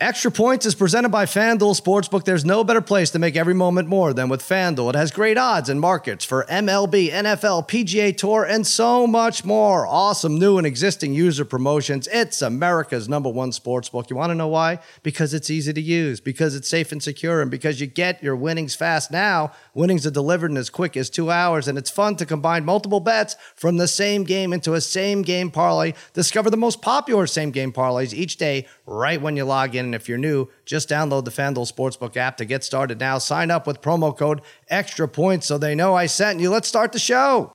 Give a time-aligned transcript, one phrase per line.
[0.00, 2.24] Extra Points is presented by FanDuel Sportsbook.
[2.24, 4.88] There's no better place to make every moment more than with FanDuel.
[4.88, 9.86] It has great odds and markets for MLB, NFL, PGA Tour, and so much more.
[9.86, 12.08] Awesome new and existing user promotions.
[12.10, 14.08] It's America's number one sportsbook.
[14.08, 14.78] You want to know why?
[15.02, 18.36] Because it's easy to use, because it's safe and secure, and because you get your
[18.36, 19.52] winnings fast now.
[19.74, 23.00] Winnings are delivered in as quick as two hours, and it's fun to combine multiple
[23.00, 25.92] bets from the same game into a same game parlay.
[26.14, 29.89] Discover the most popular same game parlays each day right when you log in.
[29.90, 33.18] And if you're new, just download the FanDuel Sportsbook app to get started now.
[33.18, 36.48] Sign up with promo code extra points so they know I sent you.
[36.48, 37.52] Let's start the show.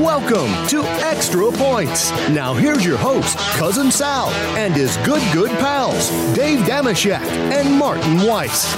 [0.00, 2.10] Welcome to Extra Points.
[2.30, 8.22] Now here's your host, Cousin Sal, and his good, good pals, Dave Dameshek and Martin
[8.26, 8.74] Weiss.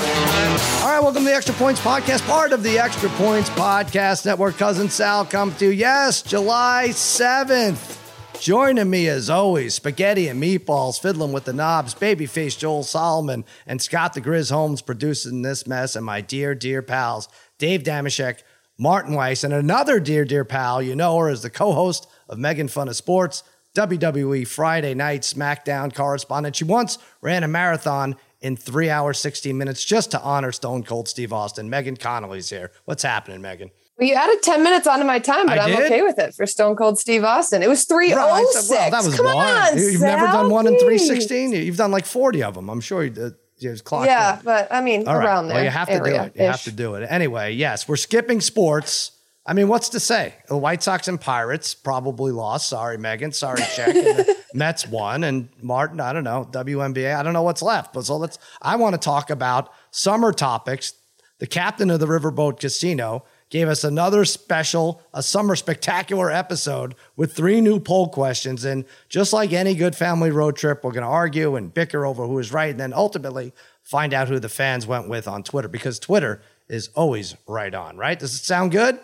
[0.83, 4.57] All right, welcome to the Extra Points Podcast, part of the Extra Points Podcast Network.
[4.57, 5.71] Cousin Sal come to you.
[5.71, 8.00] Yes, July 7th.
[8.41, 13.83] Joining me as always, spaghetti and meatballs, fiddling with the knobs, babyface Joel Solomon, and
[13.83, 17.29] Scott the Grizz Holmes producing this mess, and my dear, dear pals,
[17.59, 18.39] Dave Dameshek,
[18.79, 22.69] Martin Weiss, and another dear, dear pal, you know her as the co-host of Megan
[22.69, 23.43] Fun of Sports,
[23.75, 26.57] WWE Friday Night SmackDown correspondent.
[26.57, 31.09] She once ran a marathon in three hours, 16 minutes just to honor Stone Cold
[31.09, 31.69] Steve Austin.
[31.69, 32.71] Megan Connolly's here.
[32.87, 33.71] What's happening, Megan?
[34.01, 35.85] Well, you added 10 minutes onto my time, but I I'm did?
[35.93, 37.63] okay with it for Stone Cold Steve Austin.
[37.63, 38.71] It was 306.
[38.71, 39.37] Well, that was Come one.
[39.37, 41.53] on, You've never done one in 316?
[41.53, 42.71] You've done like 40 of them.
[42.71, 43.35] I'm sure you did.
[43.59, 44.45] You was clocked Yeah, in.
[44.45, 45.27] but I mean, All right.
[45.27, 45.57] around there.
[45.57, 46.33] Well, you have to do it.
[46.35, 47.07] You have to do it.
[47.11, 49.13] Anyway, yes, we're skipping sports.
[49.45, 50.35] I mean, what's to say?
[50.49, 52.69] The White Sox and Pirates probably lost.
[52.71, 53.33] Sorry, Megan.
[53.33, 53.63] Sorry.
[53.79, 55.25] And Mets won.
[55.25, 56.49] And Martin, I don't know.
[56.51, 57.93] WNBA, I don't know what's left.
[57.93, 60.95] But so let's, I want to talk about summer topics.
[61.39, 67.33] The captain of the Riverboat Casino gave us another special, a summer spectacular episode with
[67.33, 68.65] three new poll questions.
[68.65, 72.27] And just like any good family road trip, we're going to argue and bicker over
[72.27, 72.71] who is right.
[72.71, 73.53] And then ultimately
[73.83, 77.97] find out who the fans went with on Twitter because Twitter is always right on,
[77.97, 78.19] right?
[78.19, 78.99] Does it sound good?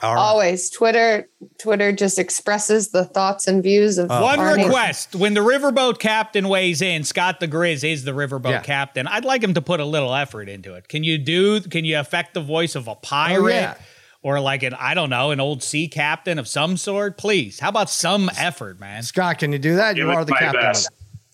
[0.00, 0.20] All right.
[0.20, 0.70] Always.
[0.70, 1.28] Twitter
[1.58, 4.68] Twitter just expresses the thoughts and views of One our nation.
[4.68, 8.60] request: when the riverboat captain weighs in, Scott the Grizz is the riverboat Yeah.
[8.60, 9.06] captain.
[9.08, 10.88] I'd like him to put a little effort into it.
[10.88, 11.60] Can you do?
[11.60, 13.42] Can you affect the voice of a pirate?
[13.42, 13.74] Oh, yeah.
[14.22, 17.18] Or like an I don't know, an old sea captain of some sort.
[17.18, 19.02] Please, how about some effort, man?
[19.02, 19.94] Scott, can you do that?
[19.96, 20.60] Give you are the captain.
[20.60, 20.90] best.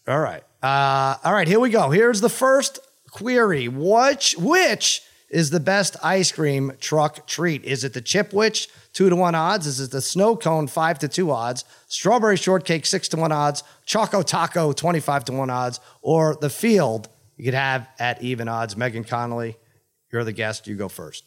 [0.08, 0.42] All right.
[0.62, 1.90] Uh, all right, here we go.
[1.90, 2.78] Here's the first
[3.10, 3.68] query.
[3.68, 7.64] Which which is the best ice cream truck treat?
[7.64, 9.66] Is it the Chipwich, two to one odds?
[9.66, 11.64] Is it the snow cone, five to two odds?
[11.88, 13.62] Strawberry shortcake, six to one odds?
[13.86, 15.80] Choco taco, 25 to one odds?
[16.02, 18.76] Or the field you could have at even odds?
[18.76, 19.56] Megan Connolly,
[20.12, 20.66] you're the guest.
[20.66, 21.24] You go first.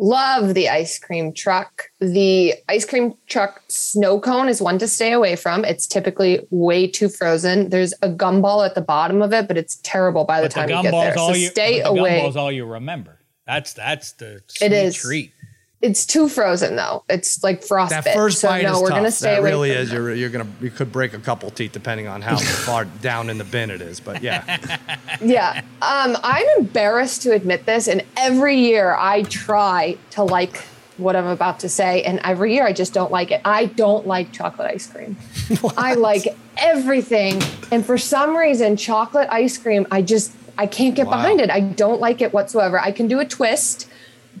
[0.00, 1.86] Love the ice cream truck.
[1.98, 5.64] The ice cream truck snow cone is one to stay away from.
[5.64, 7.70] It's typically way too frozen.
[7.70, 10.68] There's a gumball at the bottom of it, but it's terrible by the But time
[10.68, 11.14] the you get there.
[11.14, 11.48] So all you.
[11.48, 12.20] stay but the away.
[12.20, 13.17] gumball's all you remember.
[13.48, 14.94] That's that's the sweet It is.
[14.94, 15.32] treat.
[15.80, 17.04] It's too frozen though.
[17.08, 18.04] It's like frostbite.
[18.04, 18.98] That first so bite no, is we're tough.
[18.98, 19.50] gonna stay that away.
[19.50, 19.88] really is.
[19.88, 19.94] that.
[19.96, 23.38] You're, you're gonna you could break a couple teeth depending on how far down in
[23.38, 24.00] the bin it is.
[24.00, 24.58] But yeah,
[25.22, 25.62] Yeah.
[25.80, 27.88] Um, I'm embarrassed to admit this.
[27.88, 30.58] And every year I try to like
[30.96, 32.02] what I'm about to say.
[32.02, 33.40] And every year I just don't like it.
[33.44, 35.16] I don't like chocolate ice cream.
[35.76, 36.26] I like
[36.56, 37.40] everything.
[37.70, 41.12] And for some reason, chocolate ice cream, I just, I can't get Wow.
[41.12, 41.50] behind it.
[41.50, 42.78] I don't like it whatsoever.
[42.80, 43.88] I can do a twist,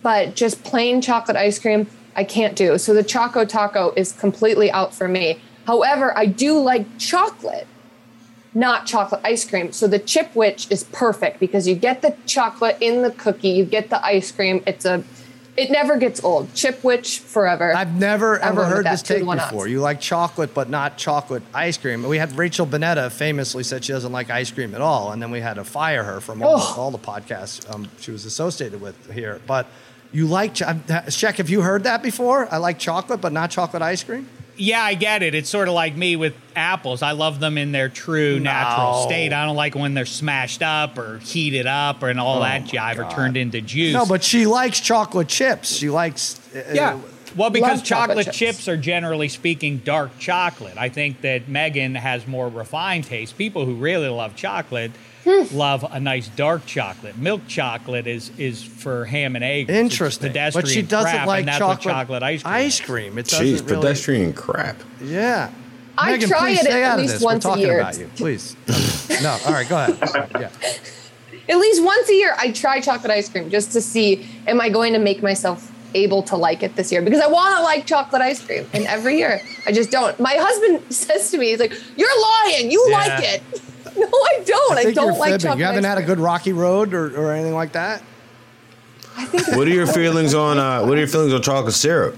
[0.02, 1.86] but just plain chocolate ice cream,
[2.16, 2.76] I can't do.
[2.76, 5.40] So the Choco Taco is completely out for me.
[5.66, 7.66] However, I do like chocolate
[8.54, 9.72] not chocolate ice cream.
[9.72, 13.90] So the Chipwich is perfect because you get the chocolate in the cookie, you get
[13.90, 14.62] the ice cream.
[14.66, 15.04] It's a
[15.58, 16.48] it never gets old.
[16.54, 17.74] Chipwich forever.
[17.74, 19.62] I've never ever heard this take before.
[19.62, 19.70] odds.
[19.70, 22.02] You like chocolate, but not chocolate ice cream.
[22.04, 25.30] We had Rachel Bonetta famously said she doesn't like ice cream at all, and then
[25.30, 26.74] we had to fire her from all, Oh.
[26.78, 29.40] all the podcasts um, she was associated with here.
[29.46, 29.66] But
[30.12, 31.36] you like ch- I'm- Sheck?
[31.36, 32.48] Have you heard that before?
[32.50, 34.28] I like chocolate, but not chocolate ice cream.
[34.58, 35.34] Yeah, I get it.
[35.34, 37.02] It's sort of like me with apples.
[37.02, 39.32] I love them in their true natural state.
[39.32, 42.98] I don't like when they're smashed up or heated up or and all that jive
[42.98, 43.94] or turned into juice.
[43.94, 45.74] Oh No, but she likes chocolate chips.
[45.74, 46.40] She likes.
[46.54, 47.00] uh, yeah.
[47.36, 48.38] Well, because chocolate chocolate chips.
[48.38, 48.68] chips.
[48.68, 50.76] are generally speaking dark chocolate.
[50.76, 53.36] I think that Megan has more refined taste.
[53.36, 54.92] People who really love chocolate.
[55.28, 55.56] Hmm.
[55.56, 57.18] love a nice dark chocolate.
[57.18, 59.68] Milk chocolate is is for ham and eggs.
[59.68, 62.54] It's Interesting, pedestrian but she doesn't crap, like and that's chocolate, what chocolate ice cream.
[62.54, 63.18] Ice cream.
[63.18, 63.82] It Jeez, doesn't really.
[63.82, 64.76] pedestrian crap.
[65.02, 65.50] Yeah.
[65.98, 67.22] I Megan, try please it stay at out of least this.
[67.22, 67.80] once We're a talking year.
[67.80, 68.10] about you.
[68.16, 68.56] Please.
[69.22, 69.36] no.
[69.46, 69.68] All right.
[69.68, 70.30] Go ahead.
[70.38, 70.50] Yeah.
[71.48, 74.68] At least once a year I try chocolate ice cream just to see am I
[74.68, 77.86] going to make myself able to like it this year because I want to like
[77.86, 78.66] chocolate ice cream.
[78.74, 80.18] And every year I just don't.
[80.20, 82.70] My husband says to me, he's like, You're lying.
[82.70, 82.96] You Yeah.
[82.96, 83.42] like it.
[83.96, 84.78] no, I don't.
[84.78, 85.40] I, think don't you're like fibbing.
[85.40, 88.02] chocolate You haven't ice had a good rocky road or, or anything like that?
[89.16, 92.16] I think What are your feelings on uh, what are your feelings on chocolate syrup?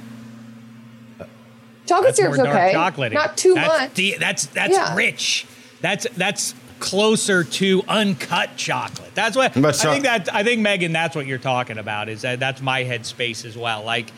[1.87, 2.73] chocolate That's syrup's more dark okay.
[2.73, 3.13] chocolate.
[3.13, 3.95] Not too that's much.
[3.95, 4.95] de- that's that's Yeah.
[4.95, 5.47] rich.
[5.81, 9.15] That's that's closer to uncut chocolate.
[9.15, 10.05] That's what I cho- think.
[10.05, 10.93] That I think Megan.
[10.93, 12.09] That's what you're talking about.
[12.09, 13.83] Is that that's my headspace as well.
[13.83, 14.13] Like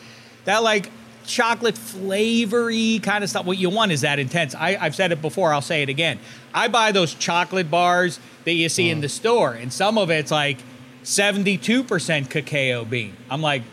[0.45, 0.89] that, like
[1.25, 3.45] chocolate flavory kind of stuff.
[3.45, 4.55] What you want is that intense.
[4.55, 5.53] I, I've said it before.
[5.53, 6.19] I'll say it again.
[6.53, 9.11] I buy those chocolate bars that you see in the mm.
[9.11, 10.57] store, and some of it's like
[11.03, 13.15] 72% cacao bean.
[13.29, 13.63] I'm like,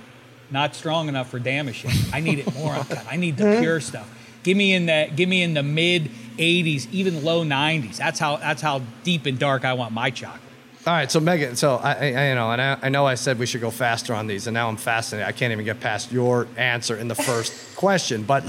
[0.50, 2.12] not strong enough for Dameshek.
[2.12, 2.76] I need it more.
[3.08, 3.60] I need the hmm?
[3.60, 4.08] pure stuff.
[4.42, 7.96] Give me in the give me in the mid 80s, even low 90s.
[7.96, 10.40] That's how that's how deep and dark I want my chocolate.
[10.86, 13.38] All right, so Megan, so I, I you know, and I, I know I said
[13.38, 15.28] we should go faster on these, and now I'm fascinated.
[15.28, 18.22] I can't even get past your answer in the first question.
[18.22, 18.44] But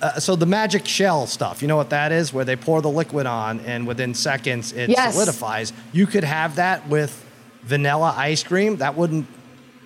[0.00, 2.32] uh, so the magic shell stuff, you know what that is?
[2.32, 5.12] Where they pour the liquid on, and within seconds it Yes.
[5.12, 5.74] solidifies.
[5.92, 7.22] You could have that with
[7.62, 8.76] vanilla ice cream.
[8.76, 9.26] That wouldn't.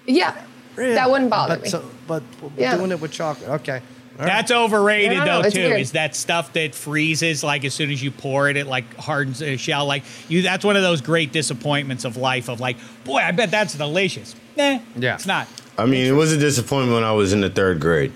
[0.07, 0.41] yeah.
[0.77, 1.69] That wouldn't bother but me.
[1.71, 2.23] So, but
[2.57, 2.77] Yeah.
[2.77, 3.83] doing it with chocolate, okay.
[4.19, 4.27] All right.
[4.27, 5.61] That's overrated I don't though too.
[5.69, 5.81] weird.
[5.81, 9.41] Is that stuff that freezes like as soon as you pour it, it like hardens
[9.41, 9.87] a shell.
[9.87, 12.49] Like you, that's one of those great disappointments of life.
[12.49, 14.35] Of like, boy, I bet that's delicious.
[14.57, 15.15] Nah, Yeah.
[15.15, 15.47] it's not.
[15.79, 18.13] I mean, it was a disappointment when I was in the third grade,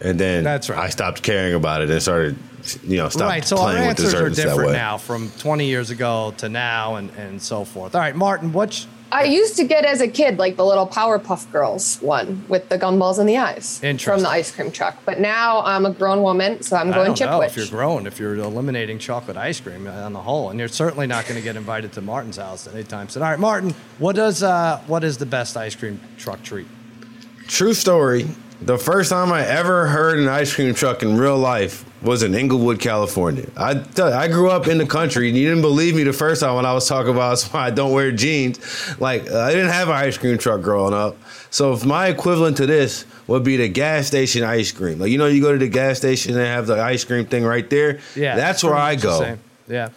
[0.00, 0.78] and then That's right.
[0.78, 2.38] I stopped caring about it and started,
[2.84, 5.30] you know, stopped right, so our playing with answers are desserts that different now from
[5.38, 7.96] 20 years ago to now and, and so forth.
[7.96, 11.50] All right, Martin, what's I used to get as a kid like the little Powerpuff
[11.50, 14.98] Girls one with the gumballs in the eyes from the ice cream truck.
[15.04, 18.18] But now I'm a grown woman, so I'm I going don't if you're grown, if
[18.18, 21.56] you're eliminating chocolate ice cream on the whole, and you're certainly not going to get
[21.56, 23.22] invited to Martin's house anytime soon.
[23.22, 26.66] All right, Martin, what does uh, what is the best ice cream truck treat?
[27.48, 28.28] True story.
[28.60, 32.34] The first time I ever heard an ice cream truck in real life was in
[32.34, 33.48] Inglewood, California.
[33.56, 36.12] I tell you, I grew up in the country, and you didn't believe me the
[36.12, 38.58] first time when I was talking about why I don't wear jeans.
[39.00, 41.16] Like uh, I didn't have an ice cream truck growing up,
[41.50, 44.98] so if my equivalent to this would be the gas station ice cream.
[44.98, 47.26] Like you know, you go to the gas station and they have the ice cream
[47.26, 48.00] thing right there.
[48.16, 49.36] Yeah, that's where I go.
[49.68, 49.90] Yeah,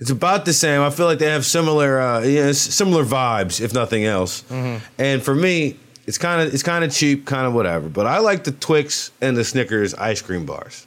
[0.00, 0.80] It's about the same.
[0.80, 4.42] I feel like they have similar, uh, yeah, s- similar vibes, if nothing else.
[4.44, 4.84] Mm-hmm.
[4.98, 5.76] And for me,
[6.08, 7.88] it's kind of it's kind of cheap, kind of whatever.
[7.88, 10.86] But I like the Twix and the Snickers ice cream bars.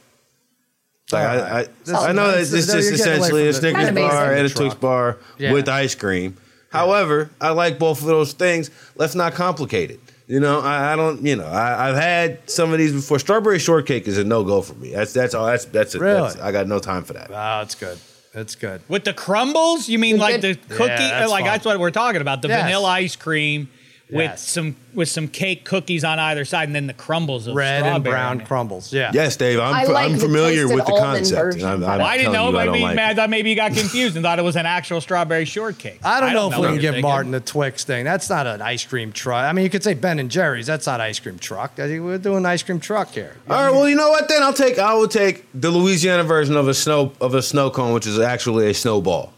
[1.10, 1.68] Like All I, right.
[1.88, 3.84] I, I know that This- it's no, just you're getting away essentially from a Snickers
[3.86, 4.38] Kinda bar basic.
[4.38, 5.52] and a Twix bar Yeah.
[5.52, 6.36] with ice cream.
[6.70, 8.70] However, I like both of those things.
[8.96, 10.00] Let's not complicate it.
[10.26, 11.22] You know, I, I don't.
[11.26, 13.18] You know, I, I've had some of these before.
[13.18, 14.90] Strawberry shortcake is a no go for me.
[14.92, 15.44] That's that's all.
[15.46, 16.00] That's that's it.
[16.00, 16.22] Really?
[16.30, 17.30] That's, I got no time for that.
[17.30, 17.98] oh, it's good.
[18.32, 18.80] It's good.
[18.88, 20.84] With the crumbles, you mean The like the good- cookie?
[21.02, 21.52] Yeah, that's like fun.
[21.52, 22.40] that's what we're talking about.
[22.40, 22.62] The Yes.
[22.64, 23.68] vanilla ice cream
[24.12, 24.46] with Yes.
[24.48, 27.86] some with some cake cookies on either side, and then the crumbles of Red and
[27.86, 28.92] strawberry brown crumbles.
[28.92, 29.10] Yeah.
[29.14, 29.58] Yes, Dave.
[29.58, 31.40] I'm, like I'm familiar with the concept.
[31.40, 31.64] version.
[31.66, 32.50] I'm, I'm Well, Well, I didn't know.
[32.50, 33.00] you I don't Maybe, like it.
[33.00, 35.98] I thought maybe you got confused and thought it was an actual strawberry shortcake.
[36.04, 37.02] I don't know don't if we can give thinking.
[37.08, 38.04] Martin the Twix thing.
[38.04, 39.44] That's not an ice cream truck.
[39.46, 40.66] I mean, you could say Ben and Jerry's.
[40.66, 41.72] That's not ice cream truck.
[41.78, 43.34] I think We're doing an ice cream truck here.
[43.48, 43.70] All right.
[43.72, 44.28] Well, you know what?
[44.28, 44.78] Then I'll take.
[44.78, 48.18] I will take the Louisiana version of a snow of a snow cone, which is
[48.18, 49.32] actually a snowball.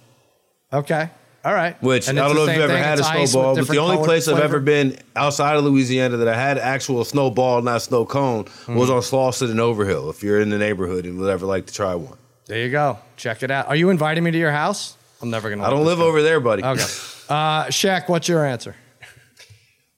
[0.73, 1.11] Okay.
[1.45, 1.81] All right.
[1.83, 4.29] Which And I don't know if you've ever had a snowball, but the only place
[4.29, 4.45] I've flavor.
[4.57, 8.77] ever been outside of Louisiana that I had actual snowball, not snow cone, Hmm.
[8.77, 10.09] was on Slauson and Overhill.
[10.09, 12.99] If you're in the neighborhood and would ever like to try one, There you go.
[13.17, 13.69] Check it out.
[13.69, 14.97] Are you inviting me to your house?
[15.23, 15.65] I'm never gonna.
[15.65, 16.63] I don't live over there, buddy.
[16.65, 16.83] Okay.
[17.27, 18.77] Uh, Shaq, what's your answer?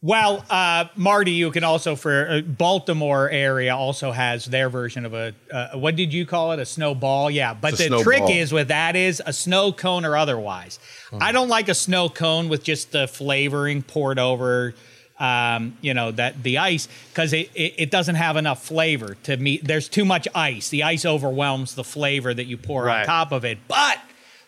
[0.06, 5.14] Well, uh, Marty, you can also for uh, Baltimore area also has their version of
[5.14, 6.60] a uh, what did you call it?
[6.60, 7.28] A snowball?
[7.28, 10.78] Yeah, but the trick is with that is a snow cone or otherwise.
[11.12, 14.74] I don't like a snow cone with just the flavoring poured over.
[15.18, 19.36] Um, you know that the ice because it, it, it doesn't have enough flavor to
[19.36, 19.64] meet.
[19.64, 20.68] There's too much ice.
[20.68, 23.00] The ice overwhelms the flavor that you pour Right.
[23.00, 23.58] on top of it.
[23.66, 23.98] But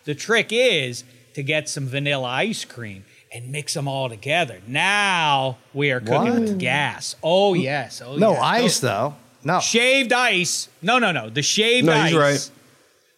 [0.05, 1.03] the trick is
[1.35, 4.61] to get some vanilla ice cream and mix them all together.
[4.67, 6.41] Now we are cooking What?
[6.41, 7.15] with gas.
[7.23, 8.01] Oh yes.
[8.05, 8.43] Oh No yes.
[8.43, 9.15] ice So- though.
[9.45, 9.61] No.
[9.61, 10.69] Shaved ice.
[10.83, 11.31] No, no, no.
[11.31, 12.51] The shaved No, ice right.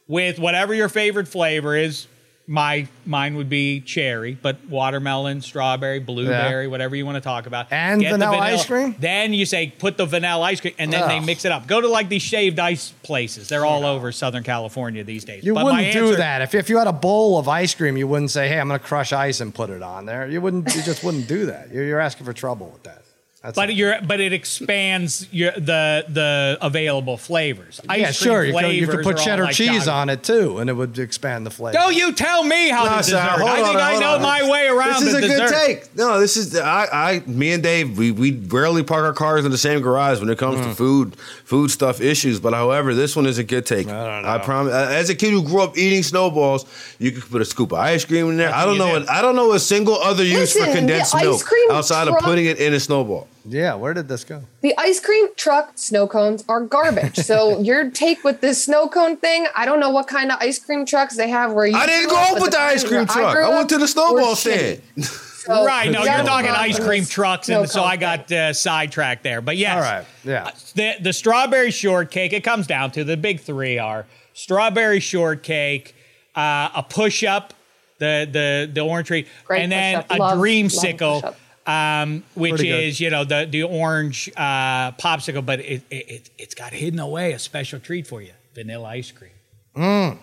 [0.07, 2.07] with whatever your favorite flavor is.
[2.51, 7.69] My mine would be cherry, but watermelon, strawberry, blueberry, whatever you want to talk about.
[7.71, 8.97] And the vanilla ice cream?
[8.99, 11.69] Then you say put the vanilla ice cream, and then they mix it up.
[11.69, 13.49] Go to like these shaved ice places.
[13.49, 15.45] They're all over Southern California these days.
[15.45, 16.43] You But wouldn't do answer- that.
[16.43, 18.81] If, if you had a bowl of ice cream, you wouldn't say, "Hey, I'm going
[18.81, 20.75] to crush ice and put it on there." You wouldn't.
[20.75, 21.73] You just wouldn't do that.
[21.73, 23.05] You're, you're asking for trouble with that.
[23.43, 27.81] That's but not- you're but it expands your the the available flavors.
[27.89, 28.45] Ice yeah, sure.
[28.45, 29.89] You could, you could put cheddar like cheese chocolate.
[29.89, 31.73] on it too, and it would expand the flavor.
[31.79, 33.39] Don't you tell me how No, to sir, dessert.
[33.39, 34.23] hold I think on, I know on.
[34.23, 35.49] my way around This is the a dessert.
[35.49, 35.97] good take.
[35.97, 37.97] No, this is I, I, me and Dave.
[37.97, 41.17] We, we rarely park our cars in the same garage when it comes to food,
[41.17, 42.41] food stuff issues.
[42.41, 43.87] But however, this one is a good take.
[43.87, 43.93] Hmm.
[43.95, 44.75] I don't I promise.
[44.75, 46.67] As a kid who grew up eating snowballs,
[46.99, 48.49] you could put a scoop of ice cream in there.
[48.51, 48.99] That's I don't know.
[48.99, 49.01] do.
[49.01, 52.19] What, I don't know a single other use Listen, for condensed milk cream outside of
[52.19, 53.29] putting it in a snowball.
[53.45, 54.43] Yeah, where did this go?
[54.61, 57.17] The ice cream truck snow cones are garbage.
[57.17, 60.59] so your take with this snow cone thing, I don't know what kind of ice
[60.59, 61.77] cream trucks they have where you.
[61.77, 63.35] I didn't grew go up, up with the ice cream truck.
[63.35, 64.83] grew I went to the snowball stand.
[65.41, 69.23] So Right, no, you you're talking ice cream trucks, and so I got uh, sidetracked
[69.23, 69.41] there.
[69.41, 70.07] But yes, All right.
[70.23, 70.51] Yeah.
[70.75, 72.35] the the strawberry shortcake.
[72.35, 74.05] It comes down to the big three are
[74.35, 75.95] strawberry shortcake,
[76.37, 77.55] uh, a push up,
[77.99, 80.11] the the the orange tree, Great and then push-up.
[80.11, 81.21] a Love- love a dreamsicle.
[81.23, 81.37] push-up.
[81.71, 82.85] Um, which Pretty good.
[82.85, 86.99] is you know the the orange uh, popsicle, but it, it it it's got hidden
[86.99, 90.19] away a special treat for you: vanilla ice cream.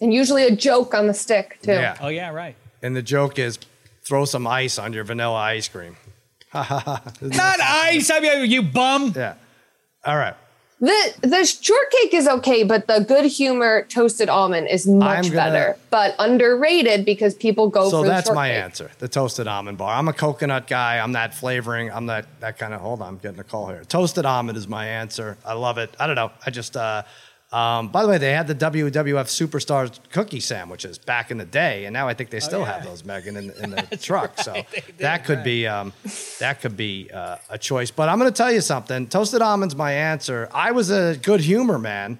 [0.00, 1.72] And usually a joke on the stick too.
[1.72, 1.96] Yeah.
[2.00, 2.56] Oh yeah, right.
[2.82, 3.58] And the joke is
[4.02, 5.96] throw some ice on your vanilla ice cream.
[6.54, 8.10] Not ice.
[8.10, 9.12] I mean, you bum.
[9.16, 9.34] Yeah.
[10.04, 10.34] All right.
[10.78, 15.76] The the shortcake is okay, but the good humor toasted almond is much gonna- better,
[15.90, 18.90] but underrated because people go So for the that's my answer.
[18.98, 19.96] The toasted almond bar.
[19.96, 20.98] I'm a coconut guy.
[20.98, 21.90] I'm that flavoring.
[21.90, 22.82] I'm that that kind of.
[22.82, 23.84] Hold on, I'm getting a call here.
[23.84, 25.38] Toasted almond is my answer.
[25.46, 25.96] I love it.
[25.98, 26.30] I don't know.
[26.44, 26.76] I just.
[26.76, 27.02] uh
[27.52, 28.90] um, by the way, they had the WWF
[29.26, 33.04] Superstars cookie sandwiches back in the day, and now I think they still have those,
[33.04, 34.38] Megan, in, in the truck.
[34.38, 34.64] So
[34.98, 35.92] that could be um,
[36.40, 37.92] that could be uh, a choice.
[37.92, 39.06] But I'm going to tell you something.
[39.06, 40.48] Toasted almonds, my answer.
[40.52, 42.18] I was a good humor man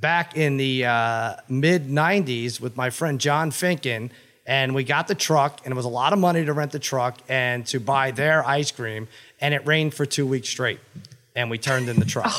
[0.00, 4.10] back in the uh, mid 90s with my friend John Finken.
[4.44, 6.78] And we got the truck, and it was a lot of money to rent the
[6.78, 9.06] truck and to buy their ice cream.
[9.42, 10.80] And it rained for two weeks straight.
[11.36, 12.32] And we turned in the truck.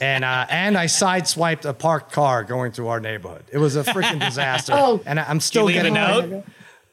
[0.00, 3.44] And, uh, and I sideswiped a parked car going through our neighborhood.
[3.52, 4.72] It was a freaking disaster.
[4.76, 5.00] Oh.
[5.06, 6.44] and I- I'm still leave a getting note?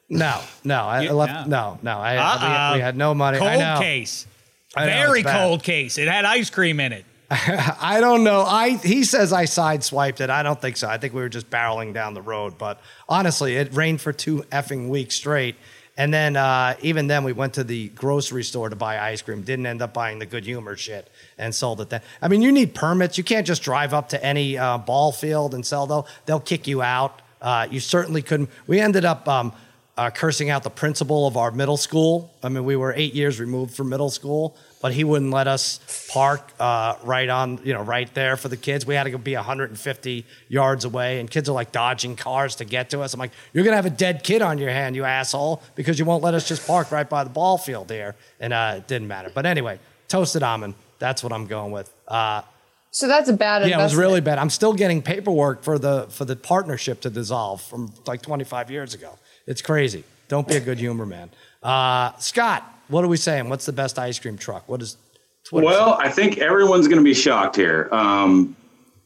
[0.10, 1.48] No, no, I, I You- left.
[1.48, 2.72] No, no, I, Uh-uh.
[2.74, 3.38] we, we had no money.
[3.38, 3.80] Cold I know.
[3.80, 4.28] case.
[4.76, 5.42] I know, Very it's bad.
[5.42, 5.98] cold case.
[5.98, 7.06] It had ice cream in it.
[7.32, 8.42] I don't know.
[8.42, 10.30] I he says I sideswiped it.
[10.30, 10.90] I don't think so.
[10.90, 12.58] I think we were just barreling down the road.
[12.58, 15.56] But honestly, it rained for two effing weeks straight.
[16.02, 19.44] And then uh, even then, we went to the grocery store to buy ice cream.
[19.44, 22.02] Didn't end up buying the good humor shit and sold it then.
[22.24, 23.20] I mean, you need permits.
[23.20, 26.08] You can't just drive up to any uh, ball field and sell though.
[26.26, 27.22] They'll kick you out.
[27.40, 28.50] Uh, you certainly couldn't.
[28.66, 29.54] We ended up um,
[29.98, 32.32] uh, cursing out the principal of our middle school.
[32.42, 35.80] I mean, we were eight years removed from middle school, but he wouldn't let us
[36.12, 38.86] park uh, right on, you know, right there for the kids.
[38.86, 42.90] We had to be 150 yards away, and kids are like dodging cars to get
[42.92, 43.14] to us.
[43.14, 46.06] I'm like, you're gonna have a dead kid on your hand, you asshole, because you
[46.06, 48.16] won't let us just park right by the ball field here.
[48.40, 49.32] And uh, it didn't matter.
[49.34, 50.76] But anyway, toasted almond.
[51.00, 51.94] That's what I'm going with.
[52.08, 52.44] Uh,
[52.92, 54.38] So that's a bad yeah, it was really bad.
[54.38, 58.94] I'm still getting paperwork for the for the partnership to dissolve from like 25 years
[58.94, 59.18] ago.
[59.52, 60.06] It's crazy.
[60.30, 61.30] Don't be a good humor man.
[61.62, 63.50] Uh, Scott, what are we saying?
[63.50, 64.64] What's the best ice cream truck?
[64.70, 64.96] What is
[65.44, 65.66] Twitter?
[65.66, 67.90] Well, I think everyone's going to be shocked here.
[67.92, 68.56] Um,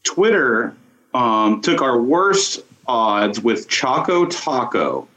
[0.04, 0.76] Twitter
[1.16, 5.08] um, took our worst odds with Choco Taco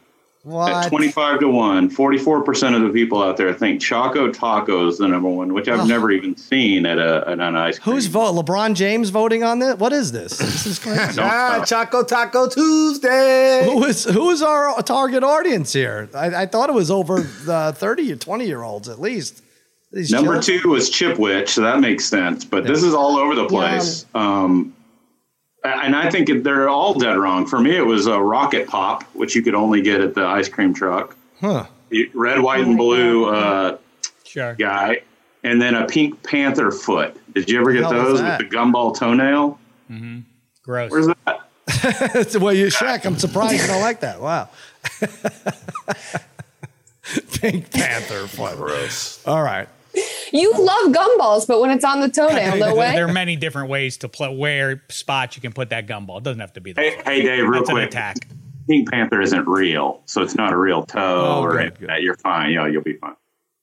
[0.42, 0.73] what?
[0.73, 1.90] at 25 to 1.
[1.90, 5.87] 44% of the people out there think Choco Taco is the number one, which I've
[5.88, 7.95] never even seen at, a, at an ice cream.
[7.97, 8.35] Who's vote?
[8.35, 9.76] LeBron James voting on this?
[9.76, 10.38] What is this?
[10.38, 11.21] This is crazy.
[11.21, 13.62] Ah, Choco Taco Tuesday.
[13.64, 16.09] who is who is our target audience here?
[16.14, 19.42] I, I thought it was over the 30 or 20 year olds at least.
[19.92, 22.45] These Number children- two was Chipwich, so that makes sense.
[22.45, 24.04] But this is all over the place.
[24.14, 24.75] Um,
[25.64, 27.46] and I think they're all dead wrong.
[27.46, 30.48] For me, it was a Rocket Pop, which you could only get at the ice
[30.48, 31.16] cream truck.
[31.40, 31.66] Huh.
[32.14, 33.78] Red, white, and blue uh,
[34.24, 34.54] Sure.
[34.54, 35.02] guy,
[35.42, 37.16] and then a Pink Panther foot.
[37.34, 39.58] Did you ever get those with the gumball toenail?
[40.62, 40.90] Gross.
[40.90, 42.36] Where's that?
[42.40, 44.20] well, you Shaq, I'm surprised you don't like that.
[44.20, 44.48] Wow.
[47.40, 48.26] Pink Panther.
[48.26, 48.56] foot.
[48.56, 49.26] Gross.
[49.26, 49.68] All right.
[50.32, 52.92] You love gumballs, but when it's on the toenail, no way.
[52.94, 56.18] There are many different ways to play where spots you can put that gumball.
[56.18, 57.88] It doesn't have to be the Hey, hey, Dave, real That's an quick.
[57.88, 58.16] attack.
[58.68, 61.88] Pink Panther isn't real, so it's not a real toe Oh, or good, anything good.
[61.88, 62.02] that.
[62.02, 62.50] You're fine.
[62.50, 63.14] You know, you'll be fine.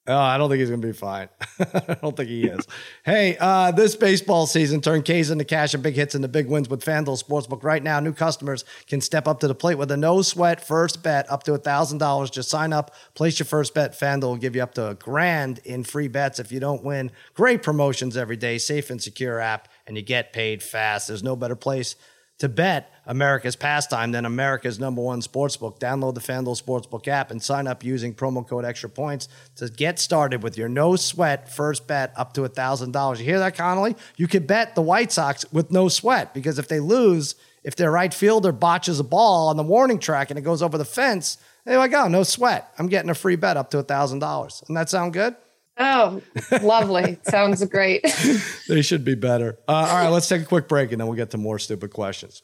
[0.07, 1.29] Oh, I don't think he's going to be fine.
[1.59, 2.67] I don't think he is.
[3.03, 6.69] hey, uh, this baseball season, turn K's into cash and big hits into big wins
[6.69, 7.63] with FanDuel Sportsbook.
[7.63, 11.01] Right now, new customers can step up to the plate with a no sweat first
[11.01, 12.31] bet up to $1,000.
[12.31, 13.93] Just sign up, place your first bet.
[13.93, 17.09] FanDuel will give you up to a grand in free bets if you don't win.
[17.33, 21.07] Great promotions every day, safe and secure app, and you get paid fast.
[21.07, 21.95] There's no better place
[22.37, 25.79] to bet America's pastime than America's number one sportsbook.
[25.79, 29.99] Download the FanDuel Sportsbook app and sign up using promo code Extra Points to get
[29.99, 33.19] started with your no sweat first bet up to $1,000.
[33.19, 33.95] You hear that, Connolly?
[34.17, 37.91] You could bet the White Sox with no sweat because if they lose, if their
[37.91, 41.37] right fielder botches a ball on the warning track and it goes over the fence,
[41.63, 42.71] there I go, no sweat.
[42.77, 44.19] I'm getting a free bet up to $1,000.
[44.19, 45.35] Doesn't that sound good?
[45.77, 46.21] Oh,
[46.61, 47.19] lovely.
[47.23, 48.05] Sounds great.
[48.67, 49.59] They should be better.
[49.67, 51.91] Uh, all right, let's take a quick break and then we'll get to more stupid
[51.91, 52.41] questions.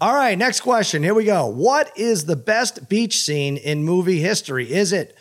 [0.00, 1.02] All right, next question.
[1.02, 1.46] Here we go.
[1.46, 4.72] What is the best beach scene in movie history?
[4.72, 5.16] Is it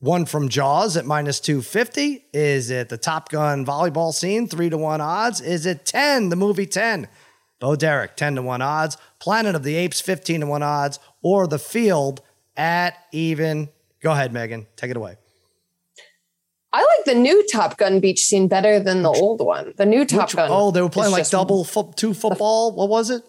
[0.00, 2.26] one from Jaws at minus 250?
[2.32, 5.40] Is it the Top Gun volleyball scene, three to one odds?
[5.40, 7.08] Is it 10, the movie 10?
[7.62, 8.96] Bo Derek, 10 to 1 odds.
[9.20, 10.98] Planet of the Apes, 15 to 1 odds.
[11.22, 12.20] Or The Field
[12.56, 13.68] at even.
[14.02, 14.66] Go ahead, Megan.
[14.76, 15.16] Take it away.
[16.72, 19.74] I like the new Top Gun beach scene better than the old one.
[19.76, 20.48] The new Top Which- Gun.
[20.50, 22.72] oh, they were playing like just- double fo- two football.
[22.72, 23.22] What was it?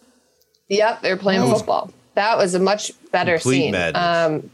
[0.70, 1.53] Yep, they were playing Oh.
[1.56, 1.92] football.
[2.15, 3.72] That was a much better Complete scene.
[3.74, 4.01] madness.
[4.46, 4.51] Um,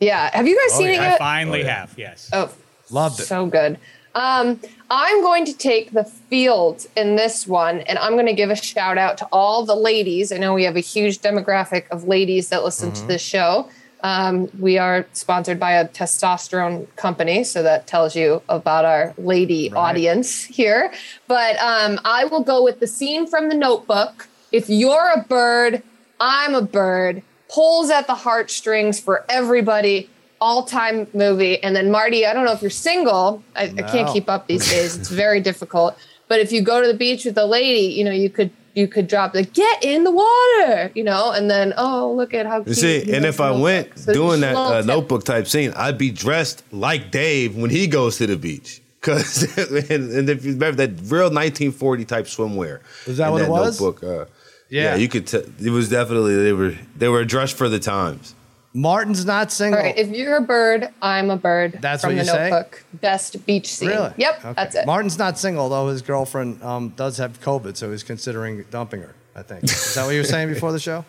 [0.00, 1.18] yeah, have you guys seen it I yet?
[1.18, 1.74] finally Oh, yeah.
[1.80, 2.30] have, yes.
[2.32, 2.50] Oh,
[2.90, 3.24] Loved it.
[3.26, 3.78] so good.
[4.18, 4.60] Um,
[4.90, 8.56] I'm going to take the field in this one, and I'm going to give a
[8.56, 10.32] shout out to all the ladies.
[10.32, 13.02] I know we have a huge demographic of ladies that listen Mm-hmm.
[13.02, 13.68] to this show.
[14.02, 19.72] Um, we are sponsored by a testosterone company, so that tells you about our lady
[19.72, 20.92] audience here.
[21.28, 24.28] But um, I will go with the scene from the notebook.
[24.50, 25.82] If you're a bird,
[26.18, 27.22] I'm a bird.
[27.48, 30.08] Pulls at the heartstrings for everybody.
[30.40, 31.62] All time movie.
[31.62, 33.42] And then Marty, I don't know if you're single.
[33.56, 34.96] I, I can't keep up these days.
[34.96, 35.98] It's very difficult.
[36.28, 38.86] But if you go to the beach with a lady, you know, you could you
[38.86, 42.58] could drop the get in the water, you know, and then oh look at how
[42.58, 42.76] You cute.
[42.76, 43.62] see, he and if I notebook.
[43.64, 47.86] went So doing that uh, notebook type scene, I'd be dressed like Dave when he
[47.88, 48.80] goes to the beach.
[49.00, 49.42] Cause
[49.90, 53.48] and, and if you remember that real 1940 type swimwear, Is that in what it
[53.48, 53.80] was?
[53.80, 54.30] Notebook, uh,
[54.68, 54.82] Yeah.
[54.92, 54.94] yeah.
[54.96, 55.26] you could.
[55.26, 58.34] T- it was definitely they were they were dressed for the times.
[58.78, 59.78] Martin's not single.
[59.80, 61.78] All right, if you're a bird, I'm a bird.
[61.80, 62.50] That's from what the you say?
[62.50, 62.84] notebook.
[62.94, 63.88] Best beach scene.
[63.88, 64.12] Really?
[64.16, 64.52] Yep, Okay.
[64.54, 64.86] that's it.
[64.86, 69.14] Martin's not single, though his girlfriend um, does have COVID, so he's considering dumping her,
[69.34, 69.64] I think.
[69.64, 71.04] Is that what you were saying before the show?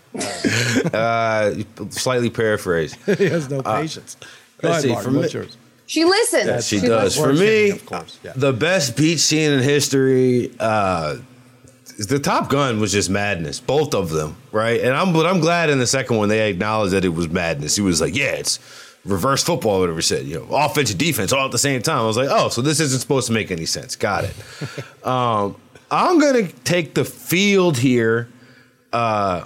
[0.97, 1.53] Uh,
[1.91, 2.95] slightly paraphrased.
[3.17, 4.17] he has no patience.
[4.57, 5.15] Go let's ahead, see, Martin.
[5.17, 5.57] What's yours?
[5.85, 6.67] she listens.
[6.67, 7.17] she does.
[7.17, 7.23] listens.
[7.25, 8.33] For me, of course, yeah.
[8.35, 10.51] the best beach scene in history.
[10.59, 11.21] Uh, is
[12.07, 14.79] the Top Gun was just madness, both of them, right?
[14.79, 17.75] And I'm, but I'm glad in the second one they acknowledged that it was madness.
[17.75, 18.59] He was like, "Yeah, it's
[19.03, 21.99] reverse football," whatever he said, you know, offense and defense all at the same time.
[21.99, 24.35] I was like, "Oh, so this isn't supposed to make any sense." Got it.
[25.05, 25.55] um,
[25.91, 28.29] I'm gonna take the field here.
[28.93, 29.45] Uh,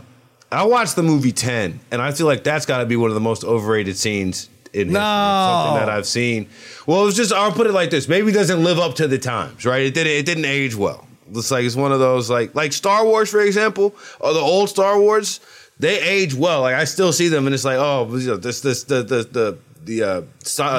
[0.52, 3.16] I watched the movie Ten, and I feel like that's got to be one of
[3.16, 4.94] the most overrated scenes in history.
[4.94, 5.00] No.
[5.00, 6.48] Something that I've seen.
[6.86, 9.08] Well, it was just I'll put it like this: maybe it doesn't live up to
[9.08, 9.82] the times, right?
[9.82, 10.14] It didn't.
[10.14, 11.08] It didn't age well.
[11.32, 14.70] It's like it's one of those like like Star Wars, for example, or the old
[14.70, 15.40] Star Wars.
[15.80, 16.62] They age well.
[16.62, 20.02] Like I still see them, and it's like, oh, this this the the the the
[20.04, 20.24] uh, uh,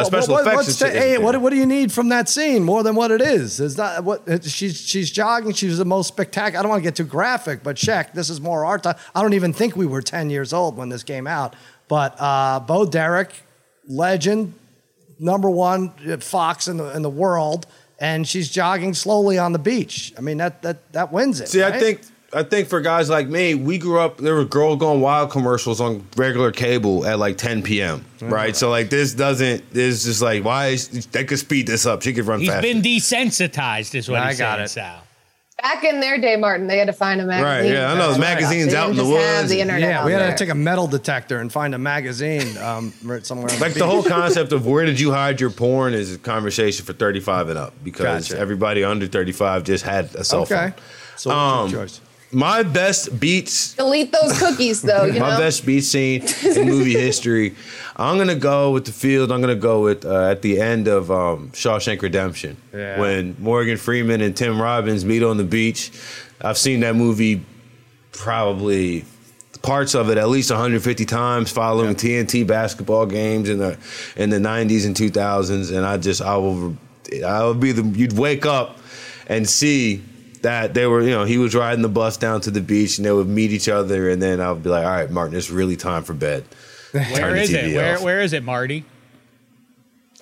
[0.05, 0.57] special what, what- effects.
[0.57, 3.21] what's the- hey, what, what do you need from that scene more than what it
[3.21, 3.61] is?
[3.61, 5.53] Is that what she's she's jogging?
[5.53, 6.61] She's the most spectacular.
[6.61, 8.15] I don't want to get too graphic, but check.
[8.15, 8.97] This is more our time.
[9.15, 11.55] I don't even think we were ten years old when this came out.
[11.89, 13.33] But uh, Bo Derek,
[13.87, 14.55] legend,
[15.19, 17.67] number one at Fox in the in the world,
[17.99, 20.13] and she's jogging slowly on the beach.
[20.19, 21.49] I mean that that that wins it.
[21.49, 22.01] See, I think
[22.33, 24.19] I think for guys like me, we grew up.
[24.19, 28.05] There were Girl Gone Wild commercials on regular cable at like 10 p.m.
[28.19, 28.33] Mm-hmm.
[28.33, 29.71] Right, so like this doesn't.
[29.73, 32.03] This is just like why is, they could speed this up.
[32.03, 32.63] She could run He's faster.
[32.63, 34.69] been desensitized, is what I he's got saying, it.
[34.69, 35.04] Sal.
[35.63, 37.73] Back in their day, Martin, they had to find a magazine.
[37.73, 40.11] Right, yeah, I know, That's magazines out in the just woods The internet Yeah, we
[40.13, 40.33] had there.
[40.33, 43.57] to take a metal detector and find a magazine um, right somewhere.
[43.59, 46.85] Like the the whole concept of where did you hide your porn is a conversation
[46.85, 48.41] for 35 and up because Gotcha.
[48.41, 50.55] everybody under 35 just had a cell Okay.
[50.71, 50.75] phone.
[51.17, 52.01] So Um, choice?
[52.35, 55.05] My best beats Delete those cookies, though.
[55.15, 55.39] You my know.
[55.39, 57.55] best beat scene in movie history.
[57.97, 59.31] I'm gonna go with the field.
[59.31, 62.99] I'm gonna go with uh, at the end of um, Shawshank Redemption Yeah.
[63.01, 65.93] when Morgan Freeman and Tim Robbins meet on the beach.
[66.43, 67.43] I've seen that movie
[68.13, 69.05] probably
[69.63, 73.79] parts of it at least 150 times following TNT basketball games in the
[74.17, 76.77] in the 90s and 2000s and I just I will
[77.25, 78.79] I will be the you'd wake up
[79.27, 80.03] and see
[80.45, 83.07] that they were you know he was riding the bus down to the beach and
[83.07, 85.51] they would meet each other and then I would be like all right Martin it's
[85.51, 86.45] really time for bed
[86.93, 87.75] Where Turn the is it?
[87.75, 88.85] Where where is it, Marty?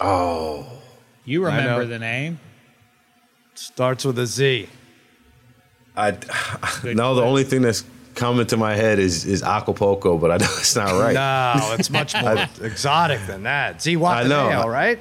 [0.01, 0.65] oh
[1.25, 2.39] You remember the name?
[3.55, 4.69] Starts with a Z.
[5.97, 6.13] I
[6.83, 10.37] Good no the only thing that's coming to my head is is Acapulco but I
[10.37, 13.79] know it's not right No, it's much more exotic than that.
[13.79, 14.29] Zihuatanejo,
[14.63, 14.69] know.
[14.69, 15.01] right?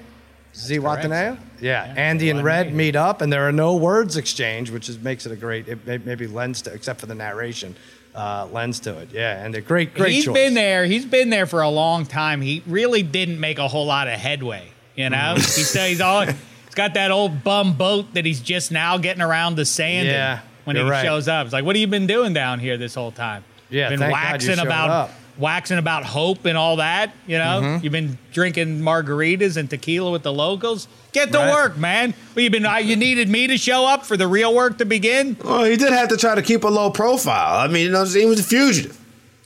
[0.54, 1.38] Zihuatanejo?
[1.60, 1.94] Yeah.
[1.96, 5.32] Andy and Red meet up, and there are no words exchanged, which is, makes it
[5.32, 7.76] a great, it may- maybe lends to, except for the narration,
[8.16, 9.10] uh, lends to it.
[9.14, 10.34] Yeah, and a great, great He's choice.
[10.34, 10.86] been there.
[10.86, 12.42] He's been there for a long time.
[12.42, 14.68] He really didn't make a whole lot of headway.
[14.96, 15.36] You know, Mm-hmm.
[15.38, 19.22] he's still, he's all he's got that old bum boat that he's just now getting
[19.22, 20.08] around the sand.
[20.08, 21.04] in Yeah, when he right.
[21.06, 23.46] shows up, it's like, what have you been doing down here this whole time?
[23.70, 25.12] Yeah, been thank God you waxing about up.
[25.38, 27.14] Waxing about hope and all that.
[27.28, 27.84] You know, Mm-hmm.
[27.84, 30.88] you've been drinking margaritas and tequila with the locals.
[31.14, 31.54] Get to Right.
[31.54, 32.14] work, man.
[32.36, 34.86] Well, you've been uh, you needed me to show up for the real work to
[34.86, 35.36] begin.
[35.44, 37.58] Well, he did have to try to keep a low profile.
[37.60, 38.98] I mean, you know, he was a fugitive.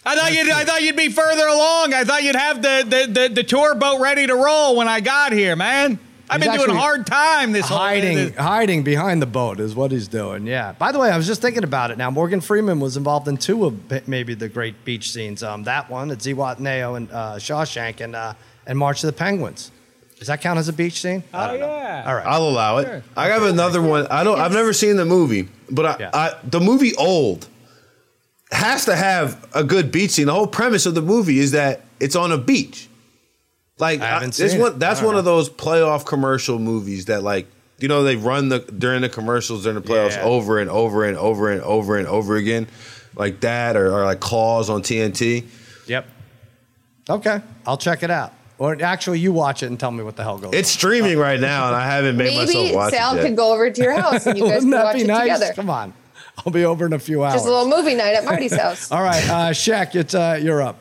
[0.07, 1.93] I thought you'd I thought you'd be further along.
[1.95, 4.99] I thought you'd have the the, the, the tour boat ready to roll when I
[4.99, 5.97] got here, man.
[6.29, 9.75] I've been doing actually hard time this whole hiding, this- hiding behind the boat is
[9.75, 10.47] what he's doing.
[10.47, 10.71] Yeah.
[10.73, 11.97] By the way, I was just thinking about it.
[11.97, 15.43] Now, Morgan Freeman was involved in two of maybe the great beach scenes.
[15.43, 18.33] Um, that one at Zihuatanejo and uh, Shawshank, and uh,
[18.65, 19.71] and March of the Penguins.
[20.17, 21.23] Does that count as a beach scene?
[21.33, 21.67] I Oh, don't know.
[21.67, 22.03] yeah.
[22.07, 22.25] All right.
[22.25, 22.85] I'll allow it.
[22.85, 23.03] Sure.
[23.17, 24.07] I have another one.
[24.07, 24.39] I don't.
[24.39, 26.09] I've never seen the movie, but I, Yeah.
[26.13, 27.47] I, the movie Old
[28.51, 30.27] has to have a good beach scene.
[30.27, 32.87] The whole premise of the movie is that it's on a beach.
[33.77, 34.79] Like I haven't it's seen one, it.
[34.79, 37.47] that's I don't one of those playoff commercial movies that like
[37.79, 40.23] you know they run the during the commercials during the playoffs Yeah.
[40.23, 42.67] over and over and over and over and over again,
[43.15, 45.45] like that or, or like Claws on TNT.
[45.87, 46.07] Yep.
[47.09, 48.31] Okay, I'll check it out.
[48.57, 50.53] Or actually, you watch it and tell me what the hell goes.
[50.53, 53.25] It's streaming right now, and I haven't made myself Maybe watch Sal it yet.
[53.25, 55.21] could go over to your house and you guys Wouldn't could watch be it nice?
[55.23, 55.53] together.
[55.53, 55.93] Come on,
[56.37, 57.33] I'll be over in a few hours.
[57.33, 58.89] Just a little movie night at Marty's house.
[58.93, 60.77] All right, uh, Shaq, it's uh, you're up.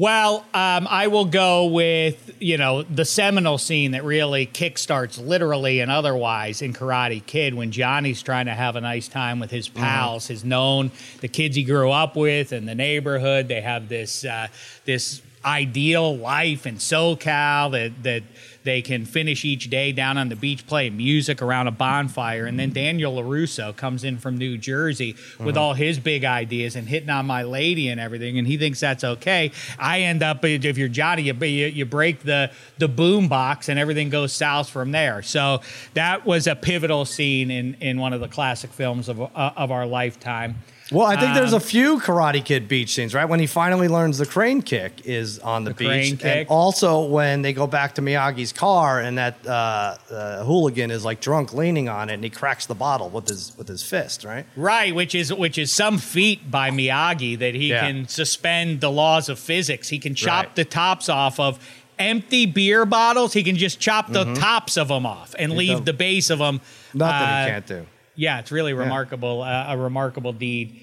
[0.00, 5.80] Well, um, I will go with you know the seminal scene that really kickstarts literally
[5.80, 9.68] and otherwise in Karate Kid when Johnny's trying to have a nice time with his
[9.68, 13.48] pals, his known the kids he grew up with and the neighborhood.
[13.48, 14.48] They have this uh,
[14.86, 18.22] this ideal life in SoCal that that
[18.62, 22.46] they can finish each day down on the beach playing music around a bonfire.
[22.46, 26.88] And then Daniel LaRusso comes in from New Jersey with all his big ideas and
[26.88, 28.38] hitting on my lady and everything.
[28.38, 29.52] And he thinks that's okay.
[29.78, 33.78] I end up, if you're Johnny, you, you, you break the, the boom box and
[33.78, 35.22] everything goes south from there.
[35.22, 35.60] So
[35.94, 39.70] that was a pivotal scene in, in one of the classic films of, uh, of
[39.70, 40.56] our lifetime.
[40.92, 43.24] Well, I think there's a Um, few Karate Kid beach scenes, right?
[43.24, 47.00] When he finally learns the crane kick is on the, The beach, crane and also
[47.04, 51.54] when they go back to Miyagi's car and that uh, uh, hooligan is like drunk,
[51.54, 54.46] leaning on it, and he cracks the bottle with his with his fist, right?
[54.56, 57.86] Right, which is which is some feat by Miyagi that he Yeah.
[57.86, 59.88] can suspend the laws of physics.
[59.90, 60.56] He can chop Right.
[60.56, 61.58] the tops off of
[61.98, 63.32] empty beer bottles.
[63.34, 66.60] He can just chop the tops of them off and leave the base of them.
[66.94, 67.86] Nothing he can't do.
[68.20, 70.78] Yeah, it's really remarkable, uh, a remarkable deed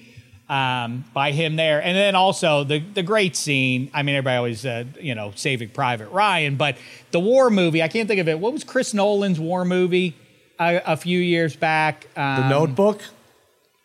[0.48, 1.80] um, by him there.
[1.80, 3.90] And then also the the great scene.
[3.94, 6.76] I mean, everybody always, uh, you know, Saving Private Ryan, but
[7.12, 7.80] the war movie.
[7.82, 8.40] I can't think of it.
[8.40, 10.16] What was Chris Nolan's war movie
[10.58, 12.06] a, a few years back?
[12.14, 13.02] The Um, Notebook.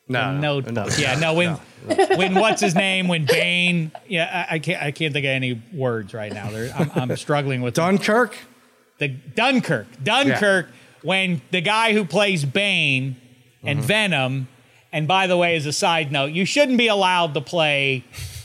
[0.07, 0.73] No, no, Notebook.
[0.73, 0.87] no.
[0.97, 1.33] Yeah, no.
[1.35, 1.49] When
[2.17, 3.07] when what's his name?
[3.07, 3.91] When Bane?
[4.07, 4.81] Yeah, I, I can't.
[4.81, 6.49] I can't think of any words right now.
[6.49, 8.35] There, I'm, I'm struggling with Dunkirk.
[8.97, 9.87] the Dunkirk.
[10.03, 10.69] Dunkirk.
[11.03, 13.17] When the guy who plays Bane
[13.63, 13.87] and Mm-hmm.
[13.87, 14.47] Venom,
[14.91, 18.03] and by the way, as a side note, you shouldn't be allowed to play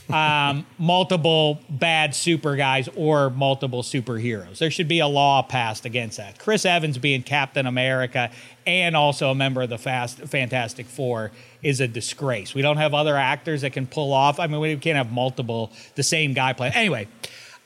[0.09, 4.57] um, multiple bad super guys or multiple superheroes.
[4.57, 6.39] There should be a law passed against that.
[6.39, 8.31] Chris Evans being Captain America
[8.65, 12.55] and also a member of the Fast Fantastic Four is a disgrace.
[12.55, 14.39] We don't have other actors that can pull off.
[14.39, 16.71] I mean, we can't have multiple the same guy play.
[16.73, 17.07] Anyway,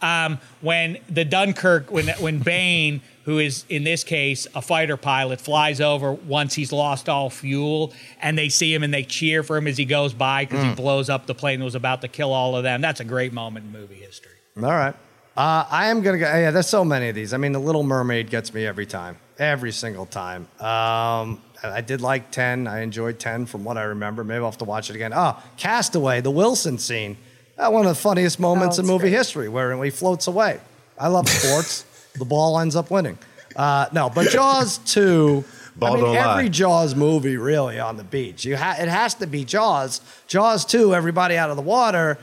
[0.03, 5.39] um, when the Dunkirk, when when Bane, who is in this case a fighter pilot,
[5.39, 9.55] flies over once he's lost all fuel, and they see him and they cheer for
[9.57, 12.07] him as he goes by because he blows up the plane that was about to
[12.09, 12.81] kill all of them.
[12.81, 14.33] That's a great moment in movie history.
[14.57, 14.93] All right.
[15.35, 16.25] Uh, I am gonna go.
[16.25, 17.33] Yeah, there's so many of these.
[17.33, 20.47] I mean, The Little Mermaid gets me every time, every single time.
[20.59, 22.67] Um, I did like ten.
[22.67, 24.23] I enjoyed ten from what I remember.
[24.23, 25.11] Maybe I'll have to watch it again.
[25.15, 27.17] Oh, Castaway, the Wilson scene.
[27.57, 29.13] One of the funniest moments Oh, in movie great.
[29.13, 30.59] history, where he floats away.
[30.99, 31.85] I love sports.
[32.15, 33.17] the ball ends up winning.
[33.55, 35.43] Uh, no, but Jaws two.
[35.75, 36.31] Ball I mean, don't lie.
[36.33, 38.45] every Jaws movie really on the beach.
[38.45, 40.01] You ha- it has to be Jaws.
[40.27, 40.93] Jaws two.
[40.93, 42.17] Everybody out of the water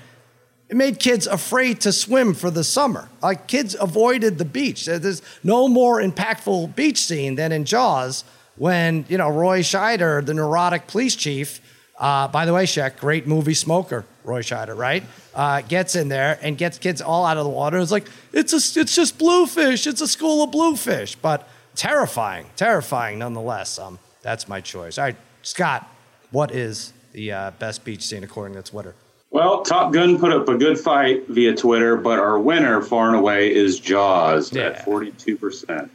[0.68, 3.08] it made kids afraid to swim for the summer.
[3.20, 4.84] Like kids avoided the beach.
[4.86, 8.22] There's no more impactful beach scene than in Jaws
[8.56, 11.60] when you know Roy Scheider, the neurotic police chief.
[11.98, 15.02] Uh, by the way, Shaq, great movie smoker, Roy Scheider, right?
[15.34, 17.78] Uh, gets in there and gets kids all out of the water.
[17.78, 19.86] It's like it's a, it's just bluefish.
[19.86, 23.78] It's a school of bluefish, but terrifying, terrifying nonetheless.
[23.78, 24.98] Um, that's my choice.
[24.98, 25.88] All right, Scott,
[26.30, 28.94] what is the uh, best beach scene according to Twitter?
[29.32, 33.16] Well, Top Gun put up a good fight via Twitter, but our winner far and
[33.16, 34.62] away is Jaws Yeah.
[34.62, 35.88] at 42%.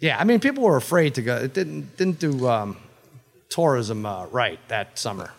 [0.00, 1.36] Yeah, I mean, people were afraid to go.
[1.36, 2.76] It didn't didn't do um,
[3.48, 5.30] tourism uh, right that summer.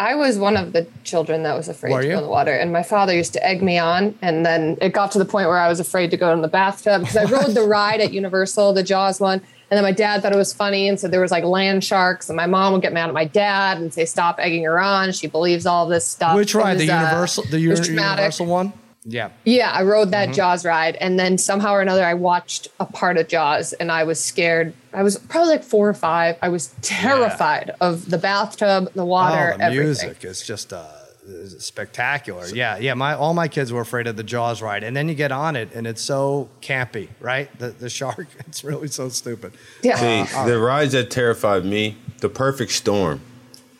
[0.00, 2.12] I was one of the children that was afraid Were to you?
[2.14, 4.14] go in the water, and my father used to egg me on.
[4.22, 6.48] And then it got to the point where I was afraid to go in the
[6.48, 10.22] bathtub because I rode the ride at Universal, the Jaws one, and then my dad
[10.22, 12.80] thought it was funny and said there was like land sharks, and my mom would
[12.82, 15.12] get mad at my dad and say stop egging her on.
[15.12, 16.34] She believes all this stuff.
[16.34, 16.78] Which ride?
[16.78, 18.18] The uh, Universal, the it was uni- traumatic.
[18.20, 18.72] Universal one.
[19.04, 19.30] Yeah.
[19.44, 20.10] Yeah, I rode Mm-hmm.
[20.10, 23.90] that Jaws ride, and then somehow or another, I watched a part of Jaws, and
[23.90, 24.74] I was scared.
[24.92, 26.36] I was probably like four or five.
[26.42, 29.84] I was terrified of the bathtub, the water, oh, the everything.
[29.86, 30.84] music is just uh,
[31.26, 32.46] is spectacular.
[32.48, 32.94] Yeah, yeah.
[32.94, 35.56] My all my kids were afraid of the Jaws ride, and then you get on
[35.56, 37.48] it, and it's so campy, right?
[37.58, 38.26] The the shark.
[38.48, 39.52] It's really so stupid.
[39.82, 40.26] Yeah.
[40.26, 43.20] See, the rides that terrified me, The Perfect Storm.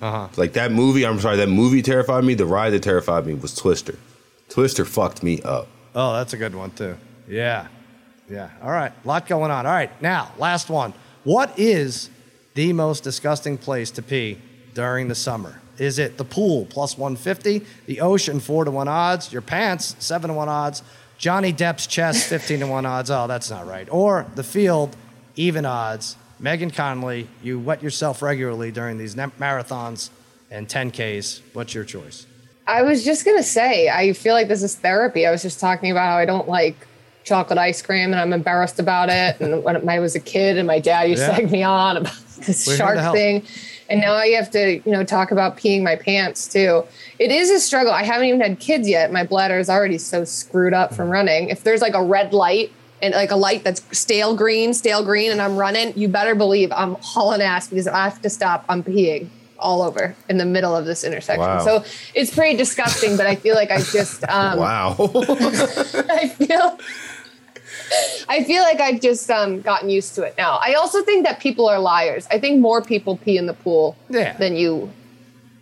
[0.00, 0.28] Uh-huh.
[0.38, 2.32] Like that movie, I'm sorry, that movie terrified me.
[2.34, 3.96] The ride that terrified me was Twister.
[4.50, 5.68] Twister fucked me up.
[5.94, 6.96] Oh, that's a good one too.
[7.28, 7.68] Yeah,
[8.28, 8.50] yeah.
[8.62, 9.64] All right, a lot going on.
[9.64, 10.92] All right, now last one.
[11.24, 12.10] What is
[12.54, 14.38] the most disgusting place to pee
[14.74, 15.60] during the summer?
[15.78, 20.28] Is it the pool plus 150, the ocean four to one odds, your pants seven
[20.28, 20.82] to one odds,
[21.16, 23.10] Johnny Depp's chest 15 to one odds?
[23.10, 23.88] Oh, that's not right.
[23.90, 24.96] Or the field
[25.36, 26.16] even odds.
[26.38, 30.10] Megan Connolly, you wet yourself regularly during these marathons
[30.50, 31.40] and 10Ks.
[31.52, 32.26] What's your choice?
[32.70, 35.26] I was just gonna say, I feel like this is therapy.
[35.26, 36.86] I was just talking about how I don't like
[37.24, 39.40] chocolate ice cream, and I'm embarrassed about it.
[39.40, 41.36] And when I was a kid, and my dad used Yeah.
[41.36, 42.14] to egg me on about
[42.46, 43.42] this We're shark thing,
[43.88, 46.84] and now I have to, you know, talk about peeing my pants too.
[47.18, 47.92] It is a struggle.
[47.92, 49.10] I haven't even had kids yet.
[49.12, 51.48] My bladder is already so screwed up from running.
[51.48, 52.70] If there's like a red light.
[53.02, 56.70] And like a light that's stale green, stale green, and I'm running, you better believe
[56.70, 60.44] I'm hauling ass because if I have to stop, I'm peeing all over in the
[60.44, 61.40] middle of this intersection.
[61.46, 61.64] Wow.
[61.64, 64.96] So it's pretty disgusting, but I feel like I just um, Wow.
[64.98, 66.78] I feel
[68.28, 70.58] I feel like I've just um, gotten used to it now.
[70.62, 72.26] I also think that people are liars.
[72.30, 74.36] I think more people pee in the pool Yeah.
[74.36, 74.90] than you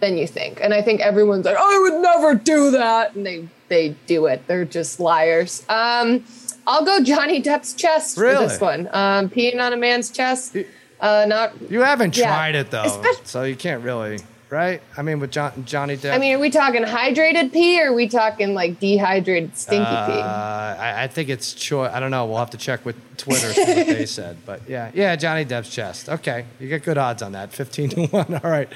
[0.00, 0.60] than you think.
[0.62, 3.14] And I think everyone's like, I would never do that.
[3.14, 4.46] And they they do it.
[4.46, 5.64] They're just liars.
[5.68, 6.24] Um,
[6.66, 8.36] I'll go Johnny Depp's chest Really?
[8.44, 8.88] for this one.
[8.92, 10.54] Um, peeing on a man's chest.
[11.00, 12.26] Uh, not You haven't Yeah.
[12.26, 14.18] tried it though, Especially- so you can't really,
[14.50, 14.80] right?
[14.96, 16.12] I mean, with John, Johnny Depp.
[16.14, 20.06] I mean, are we talking hydrated pee or are we talking like dehydrated stinky uh,
[20.06, 20.12] pee?
[20.20, 21.90] I, I think it's choice.
[21.92, 22.26] I don't know.
[22.26, 25.68] We'll have to check with Twitter see what they said, but yeah, yeah, Johnny Depp's
[25.70, 26.08] chest.
[26.08, 28.34] Okay, you get good odds on that, fifteen to one.
[28.44, 28.68] All right.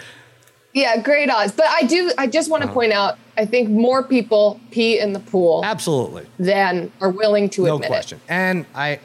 [0.75, 1.53] Yeah, great odds.
[1.53, 2.13] But I do.
[2.17, 3.19] I just want to point out.
[3.37, 7.69] I think more people pee in the pool Absolutely, than are willing to admit.
[7.71, 8.21] no admit question.
[8.29, 9.01] And I, it.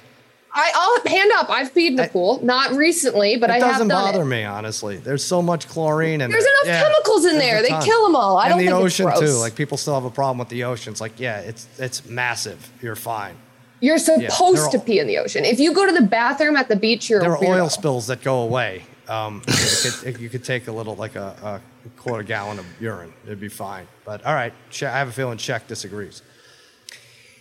[0.57, 1.49] I, I'll hand up.
[1.49, 4.25] I've peed in the I- pool, not recently, but I have done It doesn't bother
[4.25, 4.97] me honestly.
[4.97, 7.61] There's so much chlorine and There's enough yeah, chemicals in there.
[7.61, 8.37] They kill them all.
[8.37, 9.31] I and don't the think ocean it's gross.
[9.33, 9.37] too.
[9.37, 10.91] Like people still have a problem with the ocean.
[10.91, 12.71] It's like, yeah, it's it's massive.
[12.81, 13.35] You're fine.
[13.79, 15.45] You're supposed they're to pee in the ocean.
[15.45, 18.23] If you go to the bathroom at the beach, you're There are oil spills that
[18.23, 18.83] go away.
[19.07, 23.13] Um, you, could, you could take a little, like a, a quarter gallon of urine.
[23.25, 23.87] It'd be fine.
[24.03, 26.23] But all right, I have a feeling Czech disagrees.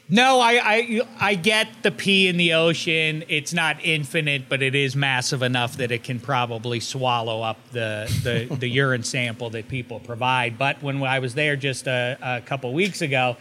[0.09, 3.25] No, I, I I get the pee in the ocean.
[3.29, 8.09] It's not infinite, but it is massive enough that it can probably swallow up the
[8.23, 10.59] the, the urine sample that people provide.
[10.59, 13.37] But when I was there just a, a couple weeks ago,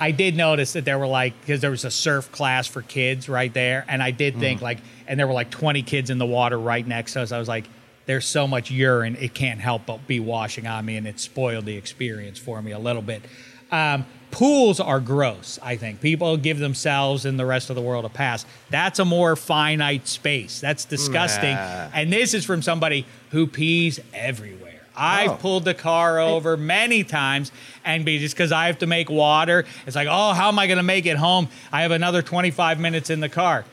[0.00, 3.28] I did notice that there were like because there was a surf class for kids
[3.28, 6.26] right there, and I did think like, and there were like 20 kids in the
[6.26, 7.32] water right next to us.
[7.32, 7.66] I was like.
[8.06, 11.64] There's so much urine, it can't help but be washing on me, and it spoiled
[11.66, 13.22] the experience for me a little bit.
[13.70, 15.58] Um, pools are gross.
[15.62, 18.44] I think people give themselves and the rest of the world a pass.
[18.70, 20.60] That's a more finite space.
[20.60, 21.54] That's disgusting.
[21.54, 21.88] Nah.
[21.94, 24.66] And this is from somebody who pees everywhere.
[24.96, 25.36] I've Oh.
[25.36, 27.52] pulled the car over many times,
[27.84, 30.66] and be just because I have to make water, it's like, oh, how am I
[30.66, 31.48] going to make it home?
[31.72, 33.64] I have another 25 minutes in the car.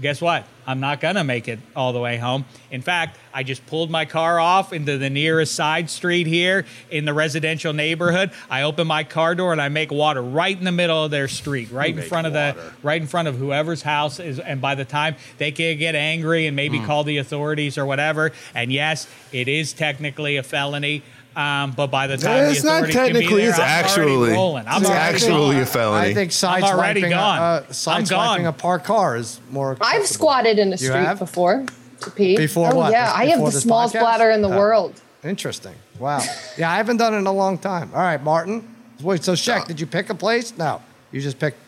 [0.00, 0.44] Guess what?
[0.66, 2.46] I'm not going to make it all the way home.
[2.70, 7.04] In fact, I just pulled my car off into the nearest side street here in
[7.04, 8.32] the residential neighborhood.
[8.50, 11.28] I open my car door and I make water right in the middle of their
[11.28, 14.74] street, right in front of the right in front of whoever's house is and by
[14.74, 19.06] the time they can get angry and maybe call the authorities or whatever, and yes,
[19.32, 21.02] it is technically a felony.
[21.36, 23.64] Um, but by the time It's the not authorities can be technically, there, it's I'm
[23.64, 24.64] actually- rolling.
[24.68, 25.62] I'm it's actually gone.
[25.62, 26.08] a felony.
[26.10, 27.38] I think I'm already gone.
[27.38, 28.46] a, uh, I'm gone.
[28.46, 29.76] a parked car is more.
[29.80, 31.18] I've squatted in a street have?
[31.18, 31.64] before
[32.02, 32.36] to pee.
[32.36, 32.92] Before oh, what?
[32.92, 34.00] Yeah, This- I have the smallest podcast?
[34.00, 34.56] bladder in the Oh.
[34.58, 35.00] world.
[35.24, 35.74] Interesting.
[35.98, 36.20] Wow.
[36.58, 37.90] yeah, I haven't done it in a long time.
[37.94, 38.68] All right, Martin.
[39.02, 40.56] Wait, so Shaq, did you pick a place?
[40.56, 41.58] No, you just picked.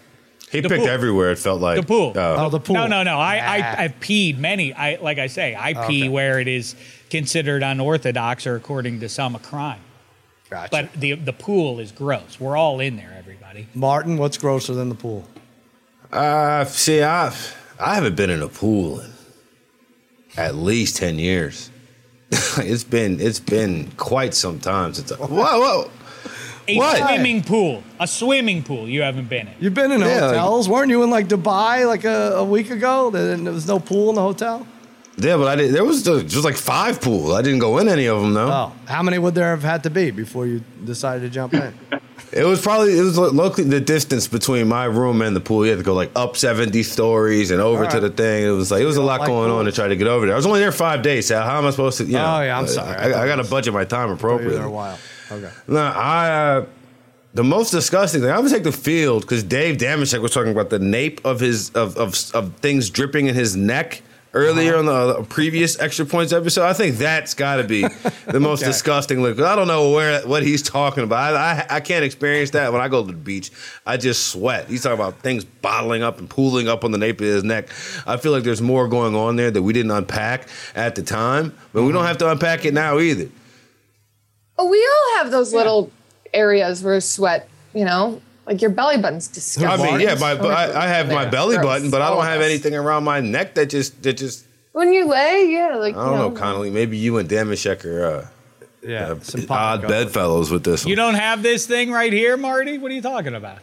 [0.52, 0.88] He The picked pool.
[0.88, 1.32] everywhere.
[1.32, 2.12] It felt like The pool.
[2.14, 2.36] Oh.
[2.46, 2.74] Oh, the pool.
[2.76, 3.18] No, no, no.
[3.18, 3.50] I, Ah.
[3.80, 4.72] I, I've peed many.
[4.72, 6.08] I, like I say, I pee Okay.
[6.08, 6.76] where it is
[7.10, 9.80] considered unorthodox or according to some a crime.
[10.50, 10.68] Gotcha.
[10.70, 12.38] But the the pool is gross.
[12.38, 13.66] We're all in there, everybody.
[13.74, 15.26] Martin, what's grosser than the pool?
[16.12, 17.34] Uh, see, I
[17.80, 19.10] I haven't been in a pool in
[20.36, 21.70] at least ten years.
[22.58, 25.10] it's been it's been quite some time since.
[25.12, 25.26] I, whoa,
[25.60, 25.90] whoa.
[26.68, 26.96] A What?
[26.98, 27.82] swimming pool.
[28.00, 29.54] A swimming pool you haven't been in.
[29.60, 32.70] You've been in Yeah, like- hotels, weren't you in like Dubai like a, a week
[32.70, 33.08] ago?
[33.14, 34.66] And there was no pool in the hotel.
[35.18, 35.72] Yeah, but I did.
[35.74, 37.32] There was just like five pools.
[37.32, 38.50] I didn't go in any of them though.
[38.52, 41.74] Oh, how many would there have had to be before you decided to jump in?
[42.32, 45.64] It was probably it was lo- locally the distance between my room and the pool.
[45.64, 48.44] You had to go like up seventy stories and over All to the thing.
[48.44, 50.26] It was like it was a lot like going on to try to get over
[50.26, 50.34] there.
[50.34, 51.28] I was only there five days.
[51.28, 52.04] So how am I supposed to?
[52.04, 52.94] You know, Oh, yeah, I'm sorry.
[52.96, 54.56] I I, I got to budget my time appropriately.
[54.56, 54.98] there a while.
[55.30, 55.50] Okay.
[55.68, 56.30] No, I.
[56.30, 56.66] Uh,
[57.34, 58.30] the most disgusting thing.
[58.30, 61.70] I'm gonna take the field because Dave Dameshek was talking about the nape of his
[61.70, 64.02] of of, of things dripping in his neck
[64.36, 64.90] earlier Uh-huh.
[65.16, 66.64] on the previous extra points episode.
[66.66, 67.82] I think that's got to be
[68.26, 68.70] the most Okay.
[68.70, 69.40] disgusting look.
[69.40, 71.34] I don't know where what he's talking about.
[71.34, 73.50] I, I I can't experience that when I go to the beach.
[73.86, 74.68] I just sweat.
[74.68, 77.68] He's talking about things bottling up and pooling up on the nape of his neck.
[78.06, 81.54] I feel like there's more going on there that we didn't unpack at the time,
[81.72, 81.98] but we Uh-huh.
[81.98, 83.28] don't have to unpack it now either.
[84.58, 85.90] Oh, we all have those little
[86.32, 89.86] areas where sweat, you know, like your belly button's disgusting.
[89.86, 91.66] I mean, yeah, my, but I, I have my belly Gross.
[91.66, 94.44] button, but I don't have anything around my neck that just that just.
[94.72, 96.70] When you lay, yeah, like I don't you know, know, Connolly.
[96.70, 98.26] Maybe you and Dameshek are uh,
[98.82, 99.12] Yeah.
[99.12, 100.90] uh, some odd bedfellows with this one.
[100.90, 102.76] You don't have this thing right here, Marty?
[102.78, 103.58] What are you talking about?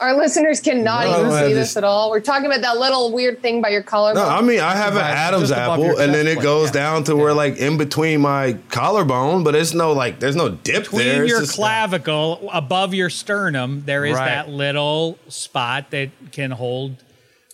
[0.00, 2.10] Our listeners cannot No, even see this at all.
[2.10, 4.22] We're talking about that little weird thing by your collarbone.
[4.24, 6.72] no, I mean I have an Adam's apple, and then it plate, goes yeah.
[6.72, 10.84] down to where like in between my collarbone, but it's no like there's no dip
[10.84, 11.22] Between there.
[11.24, 14.26] It's your just- clavicle, above your sternum, there is Right.
[14.26, 16.96] that little spot that can hold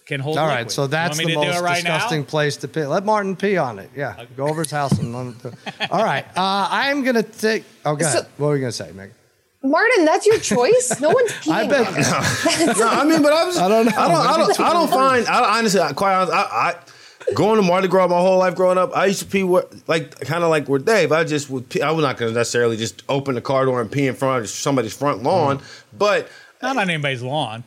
[0.06, 0.38] can hold.
[0.38, 0.70] All right, liquid.
[0.72, 2.26] so that's the me to do most right disgusting Now?
[2.26, 2.84] place to pee.
[2.86, 3.90] Let Martin pee on it.
[3.96, 5.36] Yeah, go over his house and let him.
[5.42, 5.90] Do it.
[5.90, 7.64] All right, uh, I'm gonna take.
[7.84, 8.26] Oh, go So- ahead.
[8.36, 9.14] What were you gonna say, Megan?
[9.62, 11.00] Martin, that's your choice.
[11.00, 11.52] No one's peeing.
[11.52, 11.86] I bet.
[11.86, 12.76] on it.
[12.78, 13.56] no, I mean, but I was.
[13.58, 13.92] I don't know.
[13.96, 14.26] I don't.
[14.26, 15.26] I don't, I don't find.
[15.26, 18.78] I honestly, I, quite honest, I, I going to Mardi Gras my whole life growing
[18.78, 18.96] up.
[18.96, 21.12] I used to pee where, like kind of like with Dave.
[21.12, 21.68] I just would.
[21.68, 24.14] Pee, I was not going to necessarily just open the car door and pee in
[24.14, 25.96] front of somebody's front lawn, mm-hmm.
[25.98, 26.28] but.
[26.62, 27.64] Not on anybody's lawn.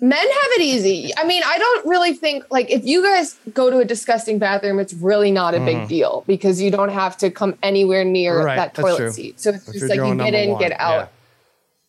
[0.00, 1.10] Men have it easy.
[1.16, 4.78] I mean, I don't really think like if you guys go to a disgusting bathroom,
[4.78, 8.44] it's really not a big deal because you don't have to come anywhere near.
[8.44, 9.10] Right, that toilet true.
[9.10, 9.40] seat.
[9.40, 11.10] So it's If just like you get in, one, get out.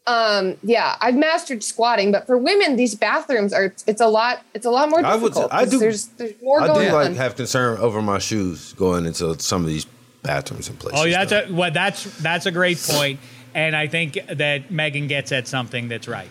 [0.08, 4.42] Um, yeah, I've mastered squatting, but for women, these bathrooms are it's a lot.
[4.56, 5.70] It's a lot more I would- difficult.
[5.70, 7.16] Do- There's there's more I do going like on.
[7.16, 9.86] have concern over my shoes going into some of these
[10.24, 11.00] bathrooms and places.
[11.00, 11.54] Oh, yeah, that's though.
[11.54, 13.20] a well, that's that's a great point,
[13.54, 16.30] and I think that Megan gets at something that's right.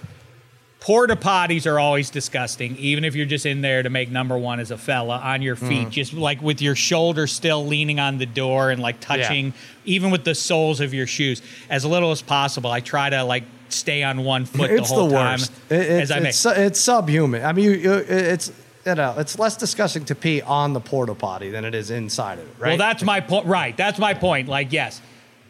[0.81, 4.61] Porta potties are always disgusting, even if you're just in there to make number one
[4.61, 5.91] as a fella on your feet, mm.
[5.91, 9.53] just like with your shoulder still leaning on the door and like touching,
[9.85, 12.71] even with the soles of your shoes, as little as possible.
[12.71, 15.41] I try to like stay on one foot it's the whole the time.
[15.41, 16.29] It- it's, as I make.
[16.29, 17.45] it's, su- it's subhuman.
[17.45, 18.53] I mean, you, you, it's
[18.87, 22.39] you know, it's less disgusting to pee on the porta potty than it is inside
[22.39, 22.69] of it, right?
[22.69, 23.47] Well, that's my point.
[23.47, 24.49] Right, that's my point.
[24.49, 25.03] Like, yes,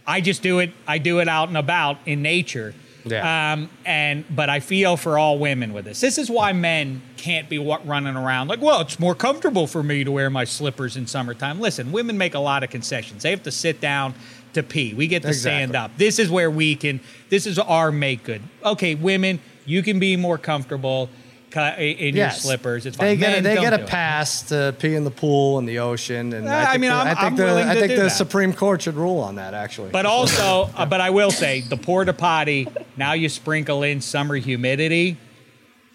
[0.07, 0.73] I just do it.
[0.87, 2.75] I do it out and about in nature.
[3.05, 3.53] Yeah.
[3.53, 6.01] Um, and but I feel for all women with this.
[6.01, 9.83] This is why men can't be wa- running around like, well, it's more comfortable for
[9.83, 11.61] me to wear my slippers in summertime.
[11.61, 13.23] Listen, women make a lot of concessions.
[13.23, 14.15] They have to sit down
[14.55, 14.95] to pee.
[14.95, 15.97] We get to stand up.
[15.97, 17.01] This is where we can.
[17.29, 18.43] This is our make good.
[18.65, 21.11] Okay, women, you can be more comfortable
[21.57, 22.87] in your slippers.
[22.87, 23.07] It's fine.
[23.07, 23.89] They get they get a do it.
[23.89, 26.91] pass to pee in the pool and the ocean, and Yeah, I, I think mean,
[26.91, 28.09] the, I'm- I think the, willing I think the.
[28.09, 29.55] Supreme Court should rule on that.
[29.55, 32.69] Actually, But also, uh, but I will say the porta potty.
[32.97, 35.17] Now you sprinkle in summer humidity.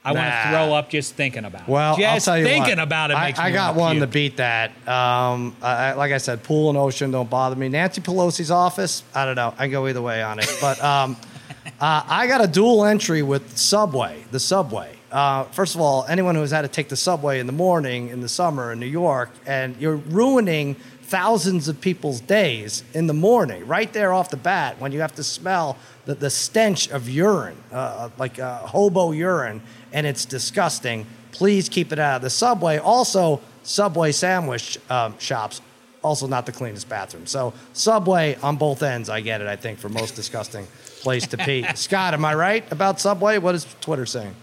[0.05, 1.65] I want to throw up just thinking about.
[1.65, 1.99] Well, it.
[1.99, 4.71] just I'll tell you thinking what, about it I, I got one to beat that.
[4.85, 7.69] Um, I, I- like I said, pool and ocean don't bother me.
[7.69, 9.53] Nancy Pelosi's office, I don't know.
[9.57, 10.57] I go either way on it.
[10.59, 11.15] But um,
[11.79, 14.97] uh, I got a dual entry with Subway, the Subway.
[15.13, 18.09] Uh, first of all, anyone who has had to take the subway in the morning
[18.09, 20.73] in the summer in New York, and you're ruining
[21.03, 25.13] thousands of people's days in the morning, right there off the bat, when you have
[25.13, 31.05] to smell the, the stench of urine, uh, like uh, hobo urine, and it's disgusting.
[31.31, 32.79] Please keep it out of the subway.
[32.79, 35.61] Also, Subway sandwich um, shops,
[36.03, 37.27] also not the cleanest bathroom.
[37.27, 40.67] So, Subway on both ends, I get it, I think, for most disgusting
[41.01, 41.65] place to pee.
[41.75, 43.37] Scott, am I right about Subway?
[43.37, 44.35] What is Twitter saying?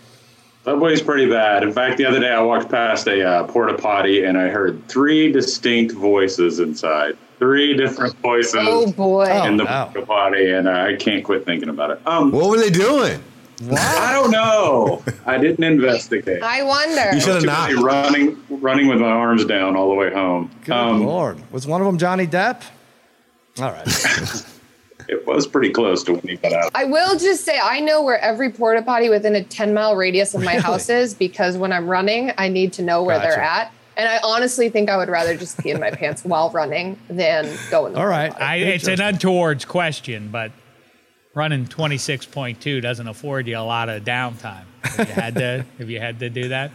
[0.64, 1.62] Subway's pretty bad.
[1.62, 4.86] In fact, the other day I walked past a uh, porta potty and I heard
[4.88, 7.16] three distinct voices inside.
[7.38, 9.26] Three different voices oh boy.
[9.30, 9.46] Oh.
[9.46, 9.86] in the wow.
[9.86, 12.06] porta potty, and uh, I can't quit thinking about it.
[12.06, 13.22] Um, What were they doing?
[13.72, 15.02] I don't know.
[15.26, 16.42] I didn't investigate.
[16.42, 17.14] I wonder.
[17.14, 17.68] You should have Too not.
[17.70, 20.50] busy running, running with my arms down all the way home.
[20.64, 21.42] Good Um, Lord.
[21.52, 22.62] Was one of them Johnny Depp?
[23.58, 23.86] All right.
[25.10, 26.70] it was pretty close to when he got out.
[26.74, 30.34] I will just say I know where every porta potty within a 10 mile radius
[30.34, 30.62] of my Really?
[30.62, 33.72] house is because when I'm running, I need to know where they're at.
[33.96, 37.44] And I honestly think I would rather just pee in my pants while running than
[37.70, 38.32] go in the All right.
[38.40, 40.52] I, it's an untowards question, but
[41.34, 44.64] running 26.2 doesn't afford you a lot of downtime.
[44.84, 46.70] Have you had to, have you had to do that?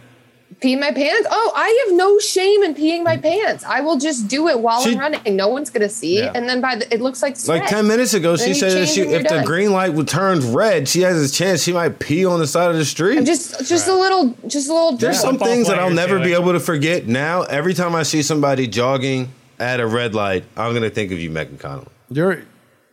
[0.60, 1.28] Pee my pants?
[1.30, 3.62] Oh, I have no shame in peeing my pants.
[3.64, 5.36] I will just do it while She- I'm running.
[5.36, 6.18] No one's gonna see.
[6.20, 6.32] Yeah.
[6.34, 7.60] And then by the, it looks like sweat.
[7.60, 9.44] Like ten minutes ago, Then she said that she, and you're if the done.
[9.44, 12.70] green light would turns red, she has a chance she might pee on the side
[12.70, 13.24] of the street.
[13.24, 15.00] just just a little just a little drip.
[15.00, 17.06] There's some things that I'll never be able to forget.
[17.06, 19.28] Now, every time I see somebody jogging
[19.58, 21.88] at a red light, I'm gonna think of you, Megan Connolly.
[22.10, 22.42] You're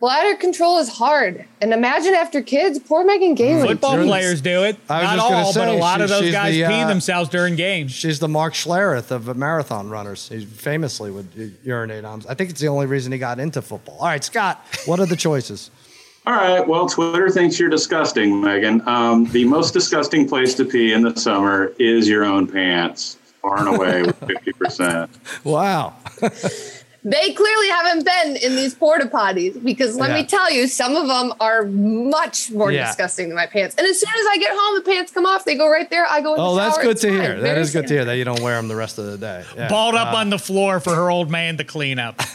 [0.04, 1.46] Bladder control is hard.
[1.62, 3.68] And imagine after kids, poor Megan Gailey.
[3.68, 4.76] Football You're- players do it.
[4.90, 6.82] I was Not just gonna all, but a say, lot of those guys the, pee
[6.82, 7.90] uh, themselves during games.
[7.92, 10.28] she's the Mark Schlereth of marathon runners.
[10.28, 12.22] He famously would urinate on.
[12.28, 13.96] I think it's the only reason he got into football.
[13.98, 15.70] All right, Scott, what are the choices?
[16.26, 16.68] All right.
[16.68, 18.86] Well, Twitter thinks you're disgusting, Megan.
[18.86, 23.58] Um, the most disgusting place to pee in the summer is your own pants, far
[23.66, 24.20] and away with
[24.60, 25.08] 50%.
[25.44, 25.94] Wow.
[27.06, 30.16] They clearly haven't been in these porta potties because let Yeah.
[30.22, 32.86] me tell you, some of them are much more Yeah.
[32.86, 33.74] disgusting than my pants.
[33.76, 35.44] And as soon as I get home, the pants come off.
[35.44, 36.06] They go right there.
[36.08, 37.20] I go in the Oh, that's shower, good it's to fine.
[37.20, 37.34] hear.
[37.34, 39.18] That Very is good to hear that you don't wear them the rest of the
[39.18, 39.44] day.
[39.54, 39.68] Yeah.
[39.68, 42.20] Balled up Uh, on the floor for her old man to clean up.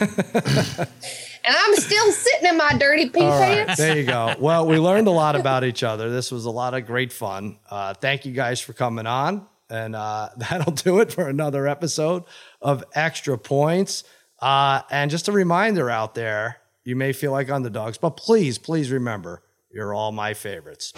[1.42, 3.78] And I'm still sitting in my dirty pee All right, pants.
[3.80, 4.34] there you go.
[4.38, 6.10] Well, we learned a lot about each other.
[6.10, 7.56] This was a lot of great fun.
[7.70, 9.46] Uh, thank you guys for coming on.
[9.70, 12.24] And uh, that'll do it for another episode
[12.60, 14.04] of Extra Points.
[14.40, 18.90] Uh, and just a reminder out there you may feel like underdogs, but please, please
[18.90, 20.92] remember you're all my favorites.